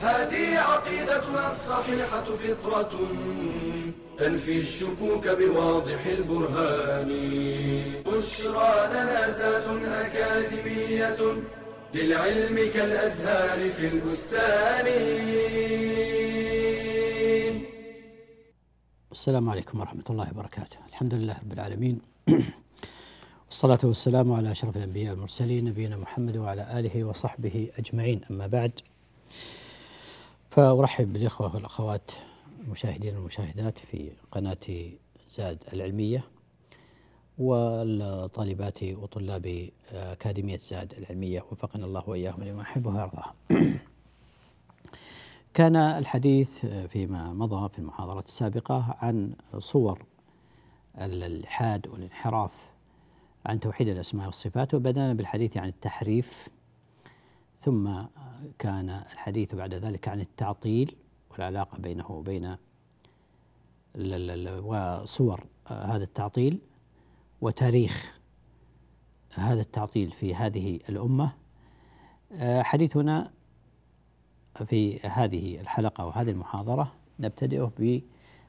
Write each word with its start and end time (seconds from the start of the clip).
هذه 0.00 0.58
عقيدتنا 0.58 1.50
الصحيحة 1.50 2.24
فطرة 2.24 2.90
تنفي 4.18 4.56
الشكوك 4.56 5.28
بواضح 5.28 6.06
البرهان. 6.06 7.08
بشرى 8.06 8.88
لنا 8.90 9.30
زاد 9.30 9.84
أكاديمية 9.84 11.16
للعلم 11.94 12.72
كالأزهار 12.74 13.70
في 13.70 13.88
البستان. 13.88 14.86
السلام 19.12 19.50
عليكم 19.50 19.80
ورحمة 19.80 20.04
الله 20.10 20.30
وبركاته. 20.30 20.76
الحمد 20.88 21.14
لله 21.14 21.36
رب 21.38 21.52
العالمين. 21.52 22.00
والصلاة 23.46 23.78
والسلام 23.84 24.32
على 24.32 24.52
أشرف 24.52 24.76
الأنبياء 24.76 25.10
والمرسلين 25.10 25.64
نبينا 25.64 25.96
محمد 25.96 26.36
وعلى 26.36 26.78
آله 26.78 27.04
وصحبه 27.04 27.70
أجمعين. 27.78 28.20
أما 28.30 28.46
بعد 28.46 28.72
فأرحب 30.56 31.12
بالإخوة 31.12 31.54
والأخوات 31.54 32.10
المشاهدين 32.60 33.16
والمشاهدات 33.16 33.78
في 33.78 34.12
قناة 34.30 34.56
زاد 35.28 35.64
العلمية 35.72 36.24
والطالبات 37.38 38.82
وطلاب 38.82 39.70
أكاديمية 39.92 40.58
زاد 40.58 40.94
العلمية. 40.98 41.44
وفقنا 41.52 41.84
الله 41.84 42.02
وإياهم 42.06 42.44
لما 42.44 42.62
يحب 42.62 42.86
ويرضاه 42.86 43.34
كان 45.54 45.76
الحديث 45.76 46.66
فيما 46.66 47.32
مضى 47.32 47.68
في 47.68 47.78
المحاضرة 47.78 48.20
السابقة 48.20 48.96
عن 48.98 49.32
صور 49.58 50.02
الإلحاد 51.00 51.88
والانحراف 51.88 52.68
عن 53.46 53.60
توحيد 53.60 53.88
الأسماء 53.88 54.26
والصفات 54.26 54.74
وبدأنا 54.74 55.14
بالحديث 55.14 55.56
عن 55.56 55.68
التحريف 55.68 56.48
ثم 57.60 57.90
كان 58.58 58.90
الحديث 58.90 59.54
بعد 59.54 59.74
ذلك 59.74 60.08
عن 60.08 60.20
التعطيل 60.20 60.96
والعلاقة 61.30 61.78
بينه 61.78 62.10
وبين 62.10 62.56
وصور 64.62 65.46
هذا 65.68 66.04
التعطيل 66.04 66.58
وتاريخ 67.40 68.20
هذا 69.34 69.60
التعطيل 69.60 70.10
في 70.10 70.34
هذه 70.34 70.80
الأمة. 70.88 71.32
حديثنا 72.42 73.32
في 74.66 75.00
هذه 75.00 75.60
الحلقة 75.60 76.06
وهذه 76.06 76.30
المحاضرة 76.30 76.92
نبتدئ 77.20 77.68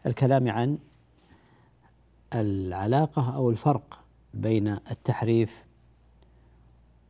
بالكلام 0.06 0.50
عن 0.50 0.78
العلاقة 2.34 3.36
أو 3.36 3.50
الفرق 3.50 4.04
بين 4.34 4.68
التحريف 4.68 5.66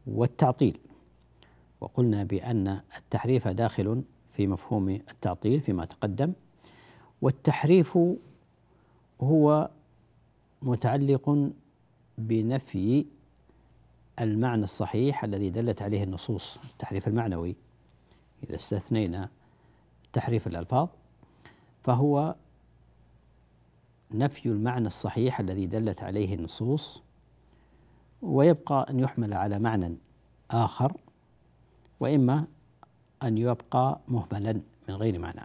والتعطيل. 0.08 0.80
وقلنا 1.81 2.23
بأن 2.23 2.81
التحريف 2.97 3.47
داخل 3.47 4.03
في 4.36 4.47
مفهوم 4.47 4.89
التعطيل 4.89 5.59
فيما 5.59 5.86
تقدم 5.86 6.34
والتحريف 7.22 7.97
هو 9.22 9.69
متعلق 10.61 11.50
بنفي 12.17 13.06
المعنى 14.22 14.63
الصحيح 14.63 15.24
الذي 15.24 15.50
دلت 15.50 15.81
عليه 15.81 16.03
النصوص 16.03 16.57
التحريف 16.72 17.07
المعنوي. 17.07 17.56
إذا 18.44 18.56
استثنينا 18.56 19.30
تحريف 20.13 20.47
الألفاظ 20.47 20.88
فهو 21.84 22.35
نفي 24.12 24.46
المعنى 24.50 24.88
الصحيح 24.88 25.40
الذي 25.40 25.66
دلت 25.66 26.03
عليه 26.03 26.35
النصوص 26.35 27.01
ويبقى 28.22 28.85
أن 28.90 29.00
يحمل 29.00 29.34
على 29.34 29.59
معنى 29.59 29.96
آخر 30.51 30.97
وإما 32.00 32.46
أن 33.24 33.38
يبقى 33.38 34.00
مهملا 34.08 34.62
من 34.90 34.96
غير 34.96 35.19
معنى. 35.19 35.41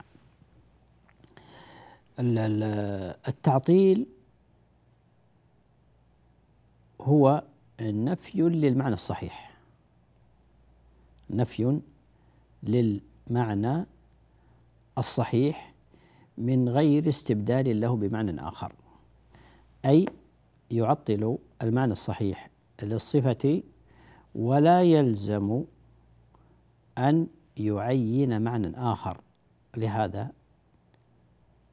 التعطيل 3.29 4.07
هو 7.01 7.45
نفي 7.81 8.43
للمعنى 8.43 8.95
الصحيح. 8.95 9.53
نفي 11.31 11.81
للمعنى 12.63 13.87
الصحيح 14.99 15.73
من 16.39 16.69
غير 16.69 17.09
استبدال 17.09 17.81
له 17.81 17.97
بمعنى 17.97 18.41
آخر. 18.49 18.73
أي 19.85 20.07
يعطل 20.71 21.39
المعنى 21.63 21.93
الصحيح 21.93 22.51
للصفة 22.83 23.63
ولا 24.35 24.83
يلزم 24.83 25.65
أن 26.99 27.27
يعين 27.57 28.43
معنى 28.43 28.73
آخر 28.77 29.21
لهذا 29.77 30.31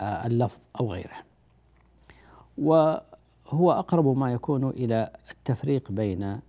اللفظ 0.02 0.60
أو 0.80 0.92
غيره. 0.92 1.24
وهو 2.58 3.72
أقرب 3.72 4.18
ما 4.18 4.34
يكون 4.34 4.70
إلى 4.70 5.10
التفريق 5.32 5.92
بين 5.92 6.40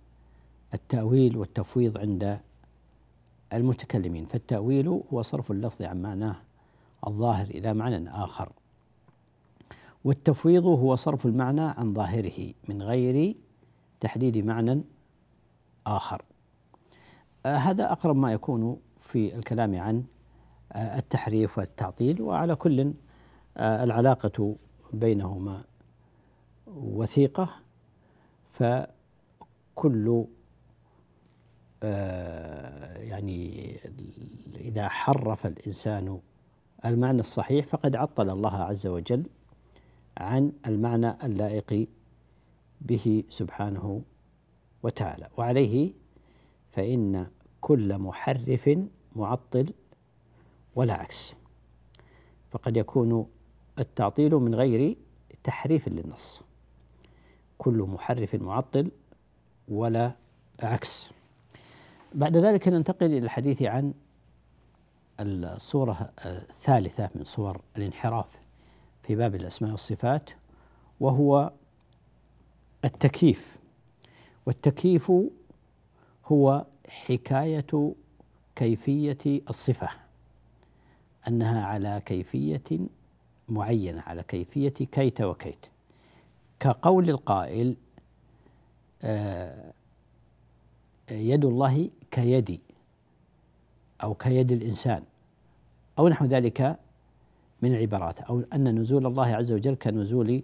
التأويل 0.73 1.37
والتفويض 1.37 1.97
عند 1.97 2.39
المتكلمين. 3.53 4.25
فالتأويل 4.25 4.87
هو 5.13 5.21
صرف 5.21 5.51
اللفظ 5.51 5.81
عن 5.81 6.01
معناه 6.01 6.35
الظاهر 7.07 7.47
إلى 7.47 7.73
معنى 7.73 8.09
آخر. 8.09 8.51
والتفويض 10.03 10.65
هو 10.65 10.95
صرف 10.95 11.25
المعنى 11.25 11.61
عن 11.61 11.93
ظاهره 11.93 12.53
من 12.69 12.81
غير 12.81 13.35
تحديد 13.99 14.37
معنى 14.37 14.81
آخر. 15.87 16.21
آه 16.21 16.30
هذا 17.45 17.91
أقرب 17.91 18.15
ما 18.15 18.33
يكون 18.33 18.79
في 18.97 19.35
الكلام 19.35 19.75
عن 19.79 20.03
آه 20.71 20.97
التحريف 20.99 21.57
والتعطيل 21.57 22.21
وعلى 22.21 22.55
كل 22.55 22.93
آه 23.57 23.83
العلاقة 23.83 24.55
بينهما 24.93 25.63
وثيقة. 26.67 27.49
فكل 28.51 30.25
يعني 32.95 33.71
إذا 34.55 34.87
حرف 34.87 35.45
الإنسان 35.45 36.19
المعنى 36.85 37.19
الصحيح 37.19 37.65
فقد 37.67 37.95
عطل 37.95 38.29
الله 38.29 38.55
عز 38.55 38.87
وجل 38.87 39.25
عن 40.17 40.51
المعنى 40.67 41.17
اللائق 41.23 41.87
به 42.81 43.23
سبحانه 43.29 44.01
وتعالى. 44.83 45.27
وعليه 45.37 45.93
فإن 46.71 47.27
كل 47.61 47.97
محرف 47.97 48.79
معطل 49.15 49.73
ولا 50.75 50.93
عكس. 50.93 51.35
فقد 52.51 52.77
يكون 52.77 53.27
التعطيل 53.79 54.35
من 54.35 54.55
غير 54.55 54.97
تحريف 55.43 55.87
للنص. 55.87 56.41
كل 57.57 57.87
محرف 57.89 58.35
معطل 58.35 58.91
ولا 59.67 60.15
عكس. 60.63 61.09
بعد 62.13 62.37
ذلك 62.37 62.67
ننتقل 62.67 63.05
إلى 63.05 63.17
الحديث 63.17 63.61
عن 63.61 63.93
الصورة 65.19 66.13
الثالثة 66.25 67.09
من 67.15 67.23
صور 67.23 67.61
الانحراف 67.77 68.39
في 69.03 69.15
باب 69.15 69.35
الأسماء 69.35 69.71
والصفات 69.71 70.29
وهو 70.99 71.51
التكييف. 72.85 73.57
والتكييف 74.45 75.11
هو 76.31 76.65
حكاية 76.89 77.93
كيفية 78.55 79.41
الصفة 79.49 79.89
أنها 81.27 81.65
على 81.65 82.01
كيفية 82.05 82.79
معينة 83.49 84.01
على 84.01 84.23
كيفية 84.23 84.69
كيت 84.69 85.21
وكيت. 85.21 85.65
كقول 86.59 87.09
القائل 87.09 87.75
آه 89.03 89.73
يد 91.11 91.45
الله 91.45 91.89
كيدي 92.11 92.61
أو 94.03 94.13
كيد 94.13 94.51
الإنسان 94.51 95.03
أو 95.99 96.07
نحو 96.07 96.25
ذلك 96.25 96.79
من 97.61 97.75
العبارات 97.75 98.21
أو 98.21 98.43
أن 98.53 98.79
نزول 98.79 99.05
الله 99.05 99.35
عز 99.35 99.51
وجل 99.51 99.75
كنزول 99.75 100.43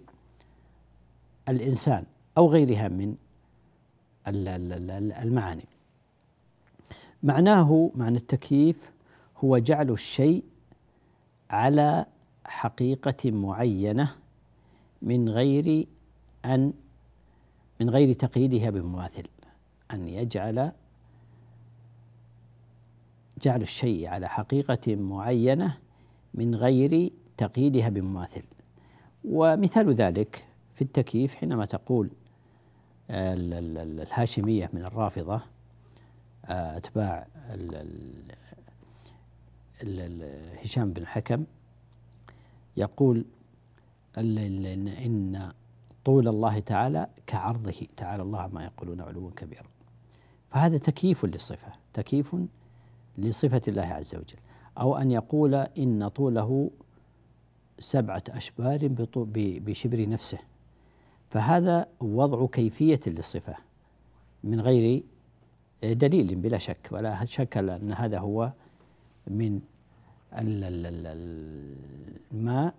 الإنسان 1.48 2.04
أو 2.38 2.46
غيرها 2.48 2.88
من 2.88 3.16
المعاني. 5.22 5.64
معناه 7.22 7.90
معنى 7.94 8.16
التكييف 8.16 8.90
هو 9.36 9.58
جعل 9.58 9.90
الشيء 9.90 10.44
على 11.50 12.06
حقيقة 12.44 13.30
معينة 13.30 14.14
من 15.02 15.28
غير 15.28 15.86
أن 16.44 16.72
من 17.80 17.90
غير 17.90 18.12
تقييدها 18.12 18.70
بمماثل. 18.70 19.24
أن 19.92 20.08
يجعل 20.08 20.72
جعل 23.42 23.62
الشيء 23.62 24.06
على 24.06 24.28
حقيقة 24.28 24.96
معينة 24.96 25.78
من 26.34 26.54
غير 26.54 27.12
تقييدها 27.36 27.88
بمماثل. 27.88 28.42
ومثال 29.24 29.94
ذلك 29.94 30.48
في 30.74 30.82
التكييف 30.82 31.34
حينما 31.34 31.64
تقول 31.64 32.10
الهاشمية 33.10 34.70
من 34.72 34.84
الرافضة 34.84 35.40
أتباع 36.48 37.26
هشام 40.62 40.92
بن 40.92 41.02
الحكم 41.02 41.44
يقول 42.76 43.24
إن 44.18 45.52
طول 46.04 46.28
الله 46.28 46.58
تعالى 46.58 47.08
كعرضه 47.26 47.86
تعالى 47.96 48.22
الله 48.22 48.46
ما 48.46 48.64
يقولون 48.64 49.00
علوا 49.00 49.30
كبيرا 49.30 49.66
فهذا 50.50 50.78
تكييف 50.78 51.24
للصفة 51.24 51.72
تكييف 51.94 52.36
لصفة 53.18 53.62
الله 53.68 53.82
عز 53.82 54.14
وجل. 54.14 54.38
أو 54.78 54.96
أن 54.96 55.10
يقول 55.10 55.54
إن 55.54 56.08
طوله 56.08 56.70
سبعة 57.78 58.22
أشبار 58.28 58.78
بشبر 59.36 60.08
نفسه. 60.08 60.38
فهذا 61.30 61.86
وضع 62.00 62.46
كيفية 62.46 63.00
للصفة 63.06 63.54
من 64.44 64.60
غير 64.60 65.02
دليل 65.82 66.34
بلا 66.34 66.58
شك 66.58 66.88
ولا 66.90 67.24
شك 67.24 67.56
أن 67.56 67.92
هذا 67.92 68.18
هو 68.18 68.52
من 69.26 69.60
ما 72.32 72.72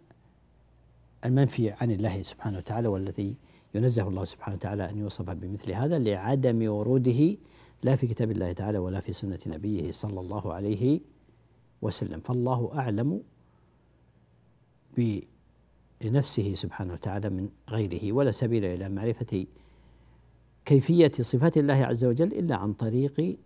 المنفي 1.25 1.72
عن 1.72 1.92
الله 1.92 2.22
سبحانه 2.22 2.57
وتعالى 2.57 2.88
والذي 2.88 3.36
ينزه 3.75 4.07
الله 4.07 4.25
سبحانه 4.25 4.56
وتعالى 4.56 4.90
أن 4.90 4.98
يوصف 4.98 5.30
بمثل 5.30 5.72
هذا 5.72 6.00
لعدم 6.00 6.69
وروده 6.72 7.38
لا 7.84 7.96
في 7.96 8.07
كتاب 8.07 8.31
الله 8.31 8.51
تعالى 8.51 8.78
ولا 8.78 9.00
في 9.00 9.13
سنة 9.13 9.40
نبيه 9.48 9.92
صلى 9.92 10.19
الله 10.19 10.54
عليه 10.54 11.00
وسلم. 11.81 12.19
فالله 12.19 12.72
أعلم 12.75 13.24
بنفسه 16.02 16.54
سبحانه 16.54 16.94
وتعالى 16.94 17.30
من 17.30 17.50
غيره 17.69 18.13
ولا 18.13 18.31
سبيل 18.31 18.66
إلى 18.66 18.90
معرفة 18.90 19.45
كيفية 20.69 21.12
صفات 21.21 21.57
الله 21.57 21.86
عز 21.86 22.06
وجل 22.06 22.27
إلا 22.27 22.56
عن 22.56 22.74
طريق 22.74 23.38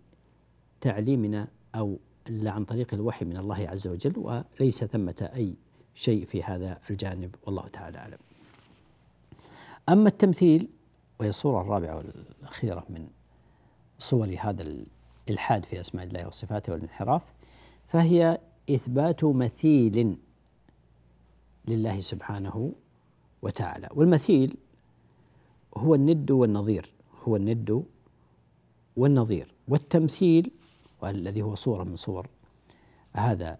تعليمنا 0.80 1.48
أو 1.74 1.98
إلا 2.28 2.50
عن 2.50 2.64
طريق 2.64 2.94
الوحي 2.94 3.24
من 3.24 3.36
الله 3.36 3.68
عز 3.68 3.86
وجل 3.86 4.12
وليس 4.18 4.84
ثمة 4.84 5.30
أي 5.34 5.54
شيء 5.94 6.26
في 6.26 6.42
هذا 6.42 6.78
الجانب 6.90 7.34
والله 7.46 7.68
تعالى 7.68 7.98
أعلم. 7.98 8.18
أما 9.88 10.08
التمثيل 10.08 10.68
وهي 11.20 11.28
الصورة 11.28 11.60
الرابعة 11.60 11.96
والأخيرة 11.96 12.84
من 12.88 13.06
صور 13.98 14.36
هذا 14.40 14.84
الإلحاد 15.28 15.64
في 15.64 15.80
أسماء 15.80 16.04
الله 16.04 16.26
وصفاته 16.26 16.72
والانحراف 16.72 17.22
فهي 17.88 18.38
إثبات 18.70 19.24
مثيل 19.24 20.16
لله 21.68 22.00
سبحانه 22.00 22.72
وتعالى. 23.42 23.88
والمثيل 23.94 24.56
هو 25.76 25.94
الند 25.94 26.30
والنظير. 26.30 26.94
هو 27.24 27.36
الند 27.36 27.84
والنظير 28.96 29.54
والتمثيل 29.68 30.50
والذي 31.02 31.42
هو 31.42 31.54
صورة 31.54 31.84
من 31.84 31.96
صور 31.96 32.26
هذا 33.12 33.58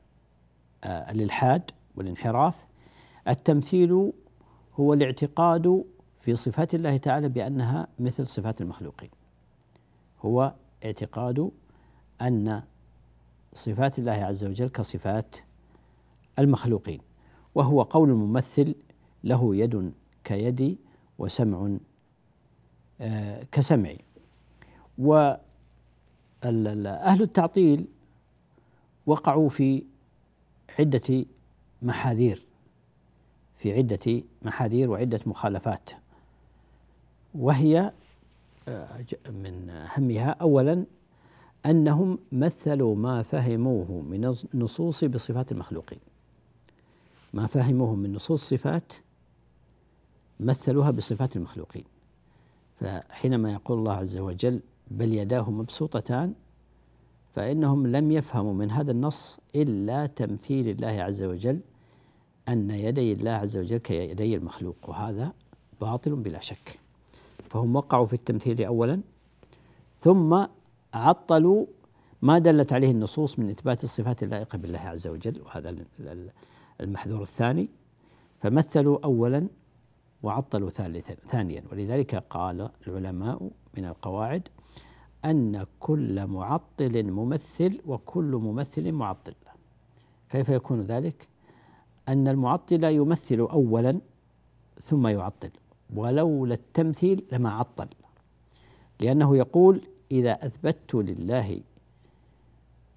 آه، 0.84 1.10
الإلحاد 1.12 1.70
والانحراف. 1.96 2.64
التمثيل 3.28 4.12
هو 4.74 4.92
الاعتقاد 4.92 5.84
في 6.16 6.36
صفات 6.36 6.74
الله 6.74 6.96
تعالى 6.96 7.28
بأنها 7.28 7.88
مثل 7.98 8.28
صفات 8.28 8.60
المخلوقين. 8.60 9.10
هو 10.20 10.54
اعتقاد 10.84 11.50
أن 12.22 12.62
صفات 13.54 13.98
الله 13.98 14.12
عز 14.12 14.44
وجل 14.44 14.68
كصفات 14.68 15.36
المخلوقين 16.38 17.00
وهو 17.54 17.82
قول 17.82 18.10
الممثل 18.10 18.74
له 19.24 19.56
يد 19.56 19.92
كيدي 20.24 20.78
وسمع 21.18 21.76
كسمعي. 23.52 23.98
وأهل 24.98 25.38
التعطيل 27.22 27.86
وقعوا 29.06 29.48
في 29.48 29.82
عدة 30.78 31.24
محاذير 31.82 32.42
في 33.56 33.72
عدة 33.72 34.22
محاذير 34.42 34.90
وعدة 34.90 35.20
مخالفات. 35.26 35.90
وهي 37.34 37.92
آه، 38.68 39.04
من 39.30 39.70
أهمها 39.70 40.30
أولا 40.30 40.84
أنهم 41.66 42.18
مثلوا 42.32 42.94
ما 42.96 43.22
فهموه 43.22 44.02
من 44.02 44.34
النصوص 44.54 45.04
بصفات 45.04 45.52
المخلوقين. 45.52 45.98
ما 47.32 47.46
فهموه 47.46 47.94
من 47.94 48.12
نصوص 48.12 48.48
صفات 48.48 48.92
مثلوها 50.40 50.90
بصفات 50.90 51.36
المخلوقين. 51.36 51.84
فحينما 52.80 53.52
يقول 53.52 53.78
الله 53.78 53.92
عز 53.92 54.16
وجل 54.16 54.60
بل 54.90 55.14
يداه 55.14 55.50
مبسوطتان 55.50 56.34
فإنهم 57.34 57.86
لم 57.86 58.12
يفهموا 58.12 58.52
من 58.52 58.70
هذا 58.70 58.92
النص 58.92 59.38
إلا 59.54 60.06
تمثيل 60.06 60.68
الله 60.68 61.02
عز 61.02 61.22
وجل 61.22 61.60
أن 62.48 62.70
يدي 62.70 63.12
الله 63.12 63.30
عز 63.30 63.56
وجل 63.56 63.76
كيدي 63.76 64.34
المخلوق 64.34 64.76
وهذا 64.88 65.32
باطل 65.80 66.14
بلا 66.14 66.40
شك. 66.40 66.78
فهم 67.50 67.76
وقعوا 67.76 68.06
في 68.06 68.14
التمثيل 68.14 68.64
أولا 68.64 69.00
ثم 70.00 70.44
عطلوا 70.94 71.66
ما 72.22 72.38
دلت 72.38 72.72
عليه 72.72 72.90
النصوص 72.90 73.38
من 73.38 73.50
إثبات 73.50 73.84
الصفات 73.84 74.22
اللائقة 74.22 74.58
بالله 74.58 74.78
عز 74.78 75.06
وجل 75.06 75.42
وهذا 75.42 75.76
المحذور 76.80 77.22
الثاني. 77.22 77.68
فمثلوا 78.40 78.98
أولا 79.04 79.48
وعطلوا 80.24 80.70
ثالثا 80.70 81.14
ثانيا. 81.14 81.62
ولذلك 81.72 82.14
قال 82.14 82.70
العلماء 82.86 83.50
من 83.76 83.84
القواعد 83.84 84.48
أن 85.24 85.66
كل 85.80 86.26
معطل 86.26 87.10
ممثل 87.10 87.80
وكل 87.86 88.40
ممثل 88.46 88.92
معطل. 88.92 89.34
كيف 90.30 90.48
يكون 90.48 90.80
ذلك؟ 90.80 91.28
أن 92.08 92.28
المعطل 92.28 92.84
يمثل 92.84 93.38
أولا 93.38 94.00
ثم 94.80 95.06
يعطل. 95.06 95.50
ولولا 95.94 96.54
التمثيل 96.54 97.24
لما 97.32 97.50
عطل. 97.50 97.88
لأنه 99.00 99.36
يقول 99.36 99.88
إذا 100.10 100.32
أثبتت 100.32 100.94
لله 100.94 101.60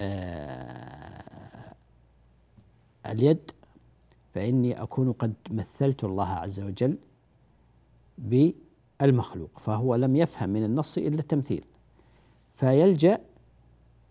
آه 0.01 1.73
اليد 3.05 3.51
فإني 4.33 4.81
أكون 4.81 5.11
قد 5.11 5.33
مثلت 5.49 6.03
الله 6.03 6.27
عز 6.27 6.59
وجل 6.59 6.97
بالمخلوق 8.17 9.59
فهو 9.59 9.95
لم 9.95 10.15
يفهم 10.15 10.49
من 10.49 10.63
النص 10.63 10.97
إلا 10.97 11.19
التمثيل 11.19 11.65
فيلجأ 12.55 13.21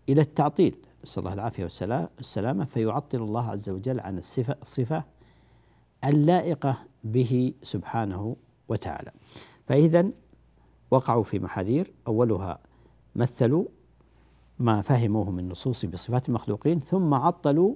إلى 0.09 0.21
التعطيل. 0.21 0.75
نسأل 1.03 1.19
الله 1.19 1.33
العافية 1.33 1.63
والسلامة. 1.63 2.65
فيعطل 2.65 3.21
الله 3.21 3.49
عز 3.49 3.69
وجل 3.69 3.99
عن 3.99 4.17
الصفة 4.17 4.55
الصفة 4.61 5.03
اللائقة 6.03 6.77
به 7.03 7.53
سبحانه 7.63 8.35
وتعالى. 8.69 9.11
فإذا 9.65 10.09
وقعوا 10.91 11.23
في 11.23 11.39
محاذير. 11.39 11.93
أولها 12.07 12.59
مثلوا 13.15 13.65
ما 14.59 14.81
فهموه 14.81 15.31
من 15.31 15.39
النصوص 15.39 15.85
بصفات 15.85 16.29
المخلوقين 16.29 16.79
ثم 16.79 17.13
عطلوا 17.13 17.75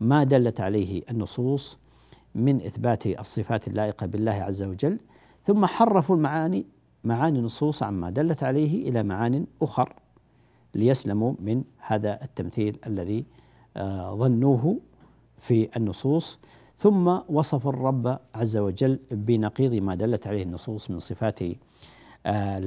ما 0.00 0.24
دلت 0.24 0.60
عليه 0.60 1.02
النصوص 1.10 1.78
من 2.34 2.56
إثبات 2.56 3.06
الصفات 3.06 3.68
اللائقة 3.68 4.06
بالله 4.06 4.32
عز 4.32 4.62
وجل 4.62 4.98
ثم 5.44 5.66
حرفوا 5.66 6.16
المعاني 6.16 6.66
معاني 7.04 7.38
النصوص 7.38 7.82
عما 7.82 8.10
دلت 8.10 8.42
عليه 8.42 8.88
إلى 8.88 9.02
معان 9.02 9.46
أخر 9.62 9.92
ليسلموا 10.74 11.34
من 11.38 11.64
هذا 11.78 12.22
التمثيل 12.22 12.78
الذي 12.86 13.24
آه، 13.76 14.14
ظنوه 14.14 14.80
في 15.38 15.76
النصوص. 15.76 16.38
ثم 16.76 17.18
وصف 17.28 17.66
الرب 17.68 18.18
عز 18.34 18.56
وجل 18.56 18.98
بنقيض 19.10 19.74
ما 19.74 19.94
دلت 19.94 20.26
عليه 20.26 20.42
النصوص 20.42 20.90
من 20.90 20.98
صفات 20.98 21.38
آه، 22.26 22.58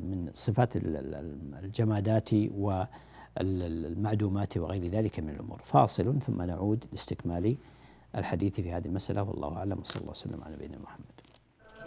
من 0.00 0.30
صفات 0.34 0.72
الجمادات 0.76 2.30
والمعدومات 3.40 4.56
وغير 4.56 4.86
ذلك 4.86 5.20
من 5.20 5.30
الأمور. 5.30 5.60
فاصل 5.64 6.18
ثم 6.20 6.42
نعود 6.42 6.84
لاستكمال 6.92 7.56
الحديث 8.14 8.54
في 8.60 8.72
هذه 8.72 8.86
المسألة. 8.86 9.22
والله 9.22 9.56
أعلم. 9.56 9.78
وصلى 9.80 10.00
الله 10.00 10.10
وسلم 10.10 10.44
على 10.44 10.54
نبينا 10.54 10.78
محمد. 10.78 11.07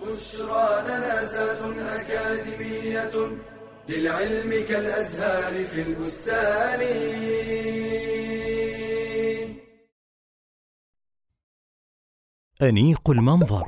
بشرى 0.01 0.81
لنا 0.87 1.25
زاد 1.25 1.77
أكاديمية 1.79 3.11
للعلم 3.89 4.67
كالأزهار 4.69 5.65
في 5.65 5.81
البستان. 5.81 6.81
أنيق 12.61 13.09
المنظر 13.09 13.67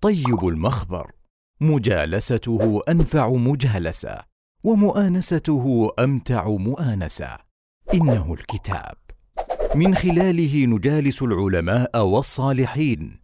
طيب 0.00 0.48
المخبر 0.48 1.12
مجالسته 1.60 2.82
أنفع 2.88 3.28
مجالسة 3.28 4.18
ومؤانسته 4.64 5.90
أمتع 5.98 6.48
مؤانسة. 6.48 7.36
إنه 7.94 8.34
الكتاب. 8.34 8.96
من 9.74 9.94
خلاله 9.94 10.66
نجالس 10.66 11.22
العلماء 11.22 12.04
والصالحين. 12.04 13.20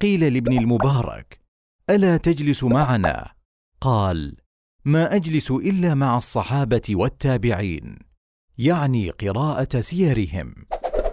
قيل 0.00 0.34
لابن 0.34 0.58
المبارك 0.58 1.43
ألا 1.90 2.16
تجلس 2.16 2.64
معنا؟ 2.64 3.30
قال 3.80 4.36
ما 4.84 5.14
أجلس 5.16 5.50
إلا 5.50 5.94
مع 5.94 6.16
الصحابة 6.16 6.82
والتابعين 6.90 7.98
يعني 8.58 9.10
قراءة 9.10 9.80
سيرهم. 9.80 10.54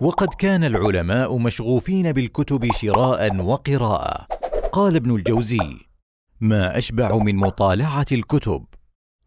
وقد 0.01 0.27
كان 0.27 0.63
العلماء 0.63 1.37
مشغوفين 1.37 2.11
بالكتب 2.11 2.71
شراء 2.71 3.35
وقراءة. 3.35 4.27
قال 4.71 4.95
ابن 4.95 5.15
الجوزي 5.15 5.77
ما 6.41 6.77
أشبع 6.77 7.17
من 7.17 7.35
مطالعة 7.35 8.05
الكتب. 8.11 8.65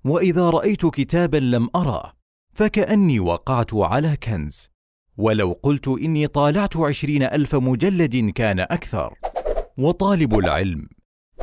وإذا 0.04 0.50
رأيت 0.50 0.86
كتابا 0.86 1.36
لم 1.36 1.68
أرى 1.76 2.12
فكأني 2.54 3.20
وقعت 3.20 3.74
على 3.74 4.16
كنز. 4.16 4.70
ولو 5.16 5.52
قلت 5.62 5.88
إني 5.88 6.26
طالعت 6.26 6.76
عشرين 6.76 7.22
ألف 7.22 7.54
مجلد 7.54 8.30
كان 8.30 8.60
أكثر. 8.60 9.14
وطالب 9.78 10.38
العلم 10.38 10.88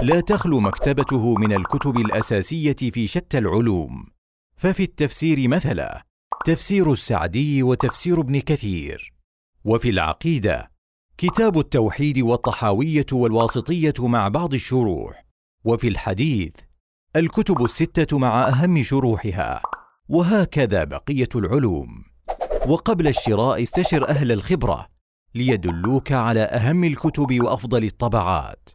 لا 0.02 0.22
تخلو 0.22 0.60
مكتبته 0.60 1.36
من 1.36 1.54
الكتب 1.54 1.98
الأساسية 1.98 2.76
في 2.94 3.08
شتى 3.08 3.38
العلوم. 3.38 4.06
ففي 4.58 4.84
التفسير 4.84 5.48
مثلا 5.48 6.06
تفسير 6.46 6.92
السعدي 6.92 7.64
وتفسير 7.64 8.22
ابن 8.22 8.40
كثير. 8.40 9.14
وفي 9.64 9.90
العقيدة 9.90 10.72
كتاب 11.18 11.60
التوحيد 11.60 12.20
والطحاوية 12.20 13.06
والواسطية 13.12 13.94
مع 14.00 14.28
بعض 14.28 14.54
الشروح. 14.54 15.26
وفي 15.64 15.88
الحديث 15.88 16.54
الكتب 17.16 17.64
الستة 17.64 18.18
مع 18.18 18.48
أهم 18.48 18.84
شروحها. 18.84 19.62
وهكذا 20.10 20.84
بقية 20.84 21.30
العلوم. 21.36 22.04
وقبل 22.68 23.08
الشراء 23.08 23.64
استشر 23.64 24.10
أهل 24.10 24.32
الخبرة 24.32 24.88
ليدلوك 25.36 26.12
على 26.12 26.42
أهم 26.42 26.84
الكتب 26.84 27.44
وأفضل 27.44 27.84
الطبعات. 27.84 28.70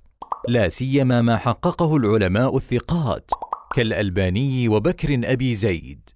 لا 0.48 0.68
سيما 0.68 1.22
ما 1.22 1.36
حققه 1.36 1.96
العلماء 1.96 2.56
الثقات 2.56 3.30
كالألباني 3.74 4.68
وبكر 4.68 5.20
أبي 5.32 5.54
زيد. 5.54 6.10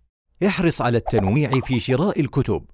احرص 0.46 0.82
على 0.82 0.98
التنويع 0.98 1.60
في 1.60 1.80
شراء 1.80 2.20
الكتب 2.20 2.64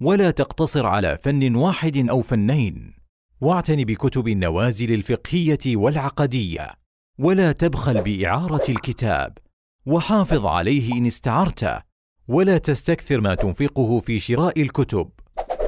ولا 0.00 0.30
تقتصر 0.30 0.86
على 0.86 1.18
فن 1.22 1.54
واحد 1.54 2.08
أو 2.08 2.20
فنين. 2.20 2.94
واعتن 3.40 3.84
بكتب 3.84 4.28
النوازل 4.28 4.92
الفقهية 4.94 5.76
والعقدية 5.76 6.70
ولا 7.18 7.52
تبخل 7.52 8.02
بإعارة 8.02 8.70
الكتاب. 8.70 9.38
وحافظ 9.86 10.46
عليه 10.46 10.92
إن 10.92 11.06
استعرت 11.06 11.82
ولا 12.28 12.58
تستكثر 12.58 13.20
ما 13.20 13.34
تنفقه 13.34 14.00
في 14.00 14.18
شراء 14.18 14.62
الكتب. 14.62 15.10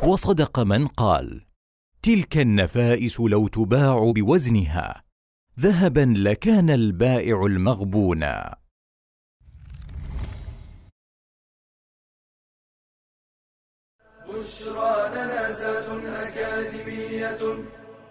وصدق 0.04 0.60
من 0.60 0.86
قال 0.86 1.46
تلك 2.02 2.38
النفائس 2.38 3.20
لو 3.20 3.48
تباع 3.48 4.12
بوزنها. 4.16 5.05
ذهبا 5.60 6.14
لكان 6.16 6.70
البائع 6.70 7.46
المغبونا 7.46 8.56
بشرى 14.28 15.08
لنا 15.14 15.52
زاد 15.52 16.04
أكاديمية 16.06 17.64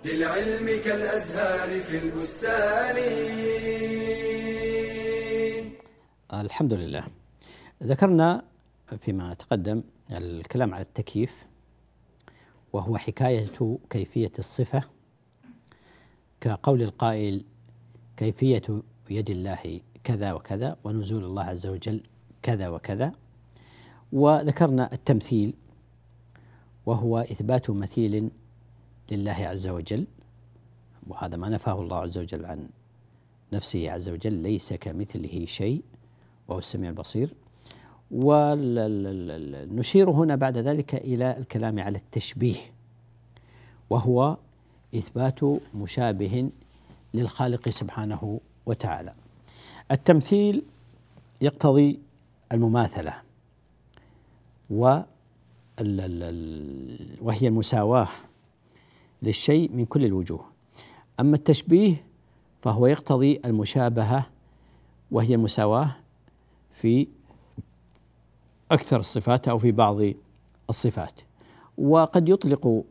للعلم 0.06 0.84
كالأزهار 0.86 1.82
في 1.82 1.98
البستان. 1.98 2.98
الحمد 6.34 6.74
لله. 6.74 7.08
ذكرنا 7.84 8.46
فيما 9.02 9.34
تقدم 9.34 9.84
الكلام 10.12 10.74
على 10.74 10.84
التكييف 10.84 11.46
وهو 12.74 12.98
حكاية 12.98 13.78
كيفية 13.90 14.32
الصفة. 14.40 14.95
كقول 16.46 16.82
القائل 16.82 17.44
كيفية 18.18 18.62
يد 19.10 19.30
الله 19.30 19.82
كذا 20.04 20.34
وكذا 20.34 20.78
ونزول 20.84 21.24
الله 21.24 21.44
عز 21.44 21.68
وجل 21.68 22.02
كذا 22.42 22.68
وكذا. 22.70 23.12
وذكرنا 24.14 24.94
التمثيل 24.94 25.54
وهو 26.86 27.18
إثبات 27.18 27.70
مثيل 27.70 28.32
لله 29.12 29.32
عز 29.32 29.68
وجل 29.68 30.08
وهذا 31.08 31.38
ما 31.38 31.50
نفاه 31.50 31.82
الله 31.82 31.98
عز 31.98 32.18
وجل 32.18 32.46
عن 32.46 32.70
نفسه 33.54 33.92
عز 33.92 34.10
وجل 34.10 34.34
ليس 34.34 34.74
كمثله 34.74 35.46
شيء 35.46 35.84
وهو 36.48 36.60
السميع 36.60 36.90
البصير. 36.90 37.34
ونشير 38.12 40.10
هنا 40.10 40.36
بعد 40.36 40.58
ذلك 40.58 40.96
إلى 40.96 41.38
الكلام 41.38 41.80
على 41.80 41.98
التشبيه 41.98 42.56
وهو 43.90 44.38
إثبات 44.96 45.40
مشابه 45.76 46.50
للخالق 47.14 47.70
سبحانه 47.70 48.40
وتعالى. 48.66 49.14
التمثيل 49.92 50.64
يقتضي 51.42 52.00
المماثلة 52.52 53.14
و 54.70 55.00
وهي 57.22 57.48
المساواة 57.48 58.08
للشيء 59.22 59.72
من 59.72 59.86
كل 59.86 60.06
الوجوه. 60.06 60.46
أما 61.20 61.36
التشبيه 61.36 62.04
فهو 62.62 62.88
يقتضي 62.88 63.40
المشابهة 63.46 64.28
وهي 65.12 65.36
المساواة 65.36 65.96
في 66.74 67.08
أكثر 68.72 69.00
الصفات 69.00 69.48
أو 69.48 69.58
في 69.58 69.72
بعض 69.72 69.98
الصفات. 70.70 71.20
وقد 71.78 72.30
يطلق 72.30 72.84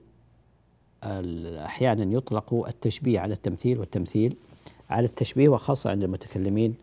أحيانا 1.65 2.17
يطلق 2.17 2.55
التشبيه 2.69 3.21
على 3.21 3.35
التمثيل 3.35 3.79
والتمثيل 3.79 4.37
على 4.91 5.07
التشبيه 5.07 5.49
وخاصة 5.49 5.91
عند 5.91 6.05
المتكلمين 6.05 6.75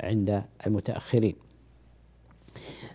عند 0.00 0.44
المتأخرين. 0.66 1.34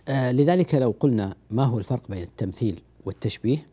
آه 0.08 0.32
لذلك 0.32 0.74
لو 0.74 0.94
قلنا 1.00 1.34
ما 1.50 1.64
هو 1.64 1.78
الفرق 1.78 2.08
بين 2.08 2.22
التمثيل 2.22 2.82
والتشبيه 3.04 3.66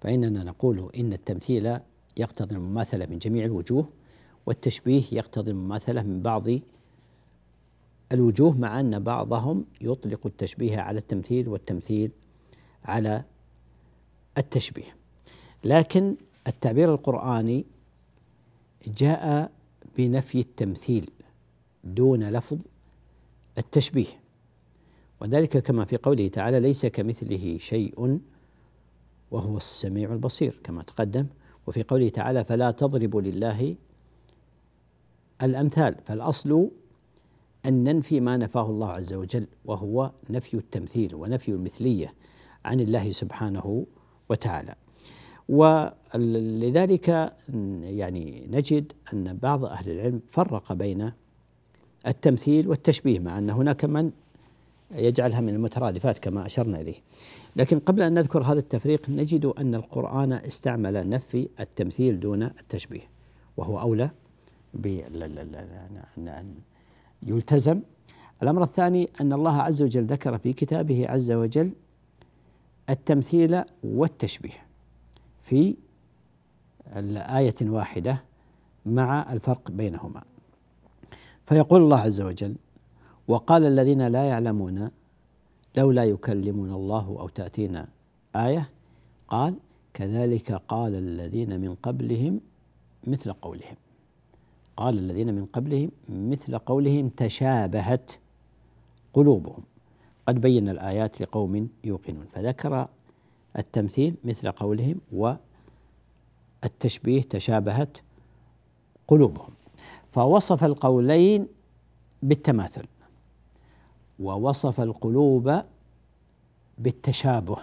فإننا 0.00 0.44
نقول 0.44 0.90
إن 0.98 1.12
التمثيل 1.12 1.78
يقتضي 2.16 2.54
المماثلة 2.54 3.06
من 3.06 3.18
جميع 3.18 3.44
الوجوه 3.44 3.88
والتشبيه 4.46 5.02
يقتضي 5.12 5.50
المماثلة 5.50 6.02
من 6.02 6.22
بعض 6.22 6.44
الوجوه 8.12 8.58
مع 8.58 8.80
أن 8.80 8.98
بعضهم 8.98 9.64
يطلق 9.80 10.26
التشبيه 10.26 10.78
على 10.78 10.98
التمثيل 10.98 11.48
والتمثيل 11.48 12.12
على 12.84 13.24
التشبيه. 14.38 14.96
لكن 15.64 16.16
التعبير 16.46 16.94
القرآني 16.94 17.64
جاء 18.86 19.52
بنفي 19.98 20.40
التمثيل 20.40 21.10
دون 21.84 22.24
لفظ 22.30 22.58
التشبيه. 23.58 24.20
وذلك 25.20 25.58
كما 25.58 25.84
في 25.84 25.96
قوله 25.96 26.28
تعالى 26.28 26.60
ليس 26.60 26.86
كمثله 26.86 27.58
شيء 27.58 28.20
وهو 29.30 29.56
السميع 29.56 30.12
البصير 30.12 30.60
كما 30.64 30.82
تقدم. 30.82 31.26
وفي 31.66 31.82
قوله 31.82 32.08
تعالى 32.08 32.44
فلا 32.44 32.70
تضربوا 32.70 33.20
لله 33.20 33.76
الأمثال. 35.42 35.96
فالأصل 36.04 36.70
أن 37.66 37.84
ننفي 37.84 38.20
ما 38.20 38.36
نفاه 38.36 38.66
الله 38.70 38.90
عز 38.90 39.12
وجل 39.12 39.46
وهو 39.64 40.10
نفي 40.30 40.54
التمثيل 40.54 41.14
ونفي 41.14 41.48
المثلية 41.50 42.14
عن 42.64 42.80
الله 42.80 43.12
سبحانه 43.12 43.86
وتعالى. 44.28 44.74
ولذلك 45.52 47.08
يعني 47.82 48.46
نجد 48.50 48.92
أن 49.12 49.38
بعض 49.42 49.64
أهل 49.64 49.90
العلم 49.90 50.20
فرق 50.28 50.72
بين 50.72 51.12
التمثيل 52.06 52.68
والتشبيه 52.68 53.18
مع 53.18 53.38
أن 53.38 53.50
هناك 53.50 53.84
من 53.84 54.10
يجعلها 54.94 55.40
من 55.40 55.48
المترادفات 55.48 56.18
كما 56.18 56.46
أشرنا 56.46 56.80
إليه. 56.80 56.94
لكن 57.56 57.78
قبل 57.78 58.02
أن 58.02 58.14
نذكر 58.14 58.42
هذا 58.42 58.58
التفريق 58.58 59.10
نجد 59.10 59.44
أن 59.46 59.74
القرآن 59.74 60.32
استعمل 60.32 61.08
نفي 61.08 61.48
التمثيل 61.60 62.20
دون 62.20 62.42
التشبيه 62.42 63.08
وهو 63.56 63.80
أولى 63.80 64.10
بأن 64.74 66.54
يلتزم. 67.22 67.80
الأمر 68.42 68.62
الثاني 68.62 69.08
أن 69.20 69.32
الله 69.32 69.62
عز 69.62 69.82
وجل 69.82 70.04
ذكر 70.04 70.38
في 70.38 70.52
كتابه 70.52 71.08
عز 71.08 71.32
وجل 71.32 71.72
التمثيل 72.90 73.62
والتشبيه. 73.84 74.71
في 75.42 75.76
الآية 76.96 77.54
واحدة 77.62 78.22
مع 78.86 79.32
الفرق 79.32 79.70
بينهما. 79.70 80.22
فيقول 81.46 81.82
الله 81.82 81.98
عز 81.98 82.20
وجل 82.20 82.56
وقال 83.28 83.64
الذين 83.64 84.06
لا 84.06 84.24
يعلمون 84.24 84.90
لولا 85.76 86.04
يكلمنا 86.04 86.74
الله 86.76 87.06
أو 87.06 87.28
تأتينا 87.28 87.88
آية 88.36 88.70
قال 89.28 89.54
كذلك 89.94 90.52
قال 90.52 90.94
الذين 90.94 91.60
من 91.60 91.74
قبلهم 91.74 92.40
مثل 93.06 93.32
قولهم. 93.32 93.76
قال 94.76 94.98
الذين 94.98 95.34
من 95.34 95.46
قبلهم 95.46 95.90
مثل 96.08 96.58
قولهم 96.58 97.08
تشابهت 97.08 98.12
قلوبهم. 99.14 99.62
قد 100.28 100.40
بينا 100.40 100.70
الآيات 100.70 101.20
لقوم 101.20 101.68
يوقنون. 101.84 102.26
فذكر 102.32 102.88
التمثيل 103.58 104.14
مثل 104.24 104.50
قولهم 104.50 105.00
والتشبيه 106.62 107.22
تشابهت 107.22 107.98
قلوبهم. 109.08 109.50
فوصف 110.12 110.64
القولين 110.64 111.48
بالتماثل 112.22 112.86
ووصف 114.20 114.80
القلوب 114.80 115.62
بالتشابه 116.78 117.58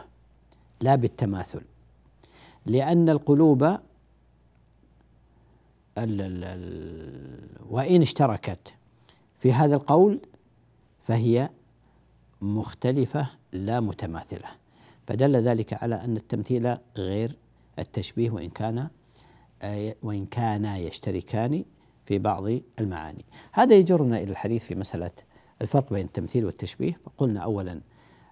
لا 0.81 0.95
بالتماثل. 0.95 1.61
لأن 2.65 3.09
القلوب 3.09 3.63
ال 3.63 3.79
ال 5.97 6.43
ال 6.43 7.49
وإن 7.69 8.01
اشتركت 8.01 8.73
في 9.39 9.53
هذا 9.53 9.75
القول 9.75 10.19
فهي 11.07 11.49
مختلفة 12.41 13.29
لا 13.51 13.79
متماثلة. 13.79 14.47
فدل 15.09 15.35
ذلك 15.35 15.83
على 15.83 15.95
أن 15.95 16.17
التمثيل 16.17 16.77
غير 16.97 17.35
التشبيه 17.79 18.31
وإن 18.31 18.49
كان 18.49 18.87
وإن 20.03 20.25
كانا 20.25 20.77
يشتركان 20.77 21.65
في 22.05 22.19
بعض 22.19 22.43
المعاني. 22.79 23.25
هذا 23.51 23.75
يجرنا 23.75 24.17
إلى 24.17 24.31
الحديث 24.31 24.63
في 24.63 24.75
مسألة 24.75 25.11
الفرق 25.61 25.93
بين 25.93 26.05
التمثيل 26.05 26.45
والتشبيه. 26.45 26.99
فقلنا 27.05 27.39
أولا 27.39 27.81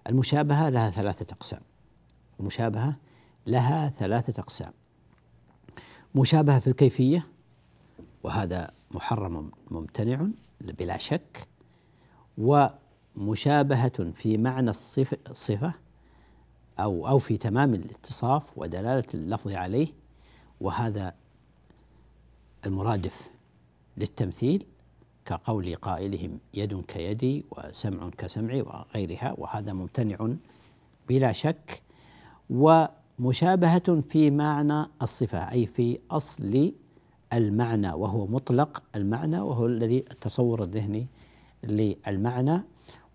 المشابهة 0.06 0.68
لها 0.68 0.90
ثلاثة 0.90 1.32
أقسام. 1.32 1.60
المشابهة 2.40 2.96
لها 3.46 3.88
ثلاثة 3.88 4.40
أقسام. 4.40 4.72
مشابهة 6.14 6.58
في 6.58 6.66
الكيفية 6.66 7.26
وهذا 8.22 8.70
محرم 8.90 9.50
ممتنع 9.70 10.26
بلا 10.60 10.98
شك. 10.98 11.48
ومشابهة 12.38 14.10
في 14.12 14.38
معنى 14.38 14.70
الصفة, 14.70 15.18
الصفة 15.30 15.87
أو 16.80 17.08
أو 17.08 17.18
في 17.18 17.36
تمام 17.36 17.74
الاتصاف 17.74 18.42
ودلالة 18.56 19.04
اللفظ 19.14 19.52
عليه 19.52 19.88
وهذا 20.60 21.14
المرادف 22.66 23.28
للتمثيل 23.96 24.66
كقول 25.26 25.74
قائلهم 25.74 26.38
يد 26.54 26.80
كيدي 26.80 27.44
وسمع 27.50 28.10
كسمعي 28.18 28.62
وغيرها 28.62 29.34
وهذا 29.38 29.72
ممتنع 29.72 30.28
بلا 31.08 31.32
شك 31.32 31.82
ومشابهة 32.50 34.00
في 34.00 34.30
معنى 34.30 34.86
الصفة 35.02 35.38
أي 35.38 35.66
في 35.66 35.98
أصل 36.10 36.72
المعنى 37.32 37.92
وهو 37.92 38.26
مطلق 38.26 38.82
المعنى 38.96 39.40
وهو 39.40 39.66
الذي 39.66 39.98
التصور 39.98 40.62
الذهني 40.62 41.06
للمعنى 41.64 42.60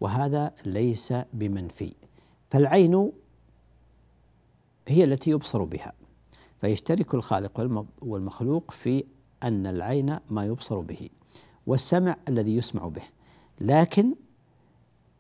وهذا 0.01 0.53
ليس 0.65 1.13
بمنفي. 1.34 1.93
فالعين 2.51 3.12
هي 4.88 5.04
التي 5.04 5.30
يبصر 5.30 5.63
بها 5.63 5.94
فيشترك 6.62 7.13
الخالق 7.13 7.86
والمخلوق 8.02 8.72
في 8.72 9.04
أن 9.44 9.68
العين 9.68 10.20
ما 10.30 10.46
يبصر 10.46 10.80
به 10.80 11.10
والسمع 11.68 12.16
الذي 12.30 12.56
يسمع 12.56 12.88
به 12.88 13.04
لكن 13.62 14.16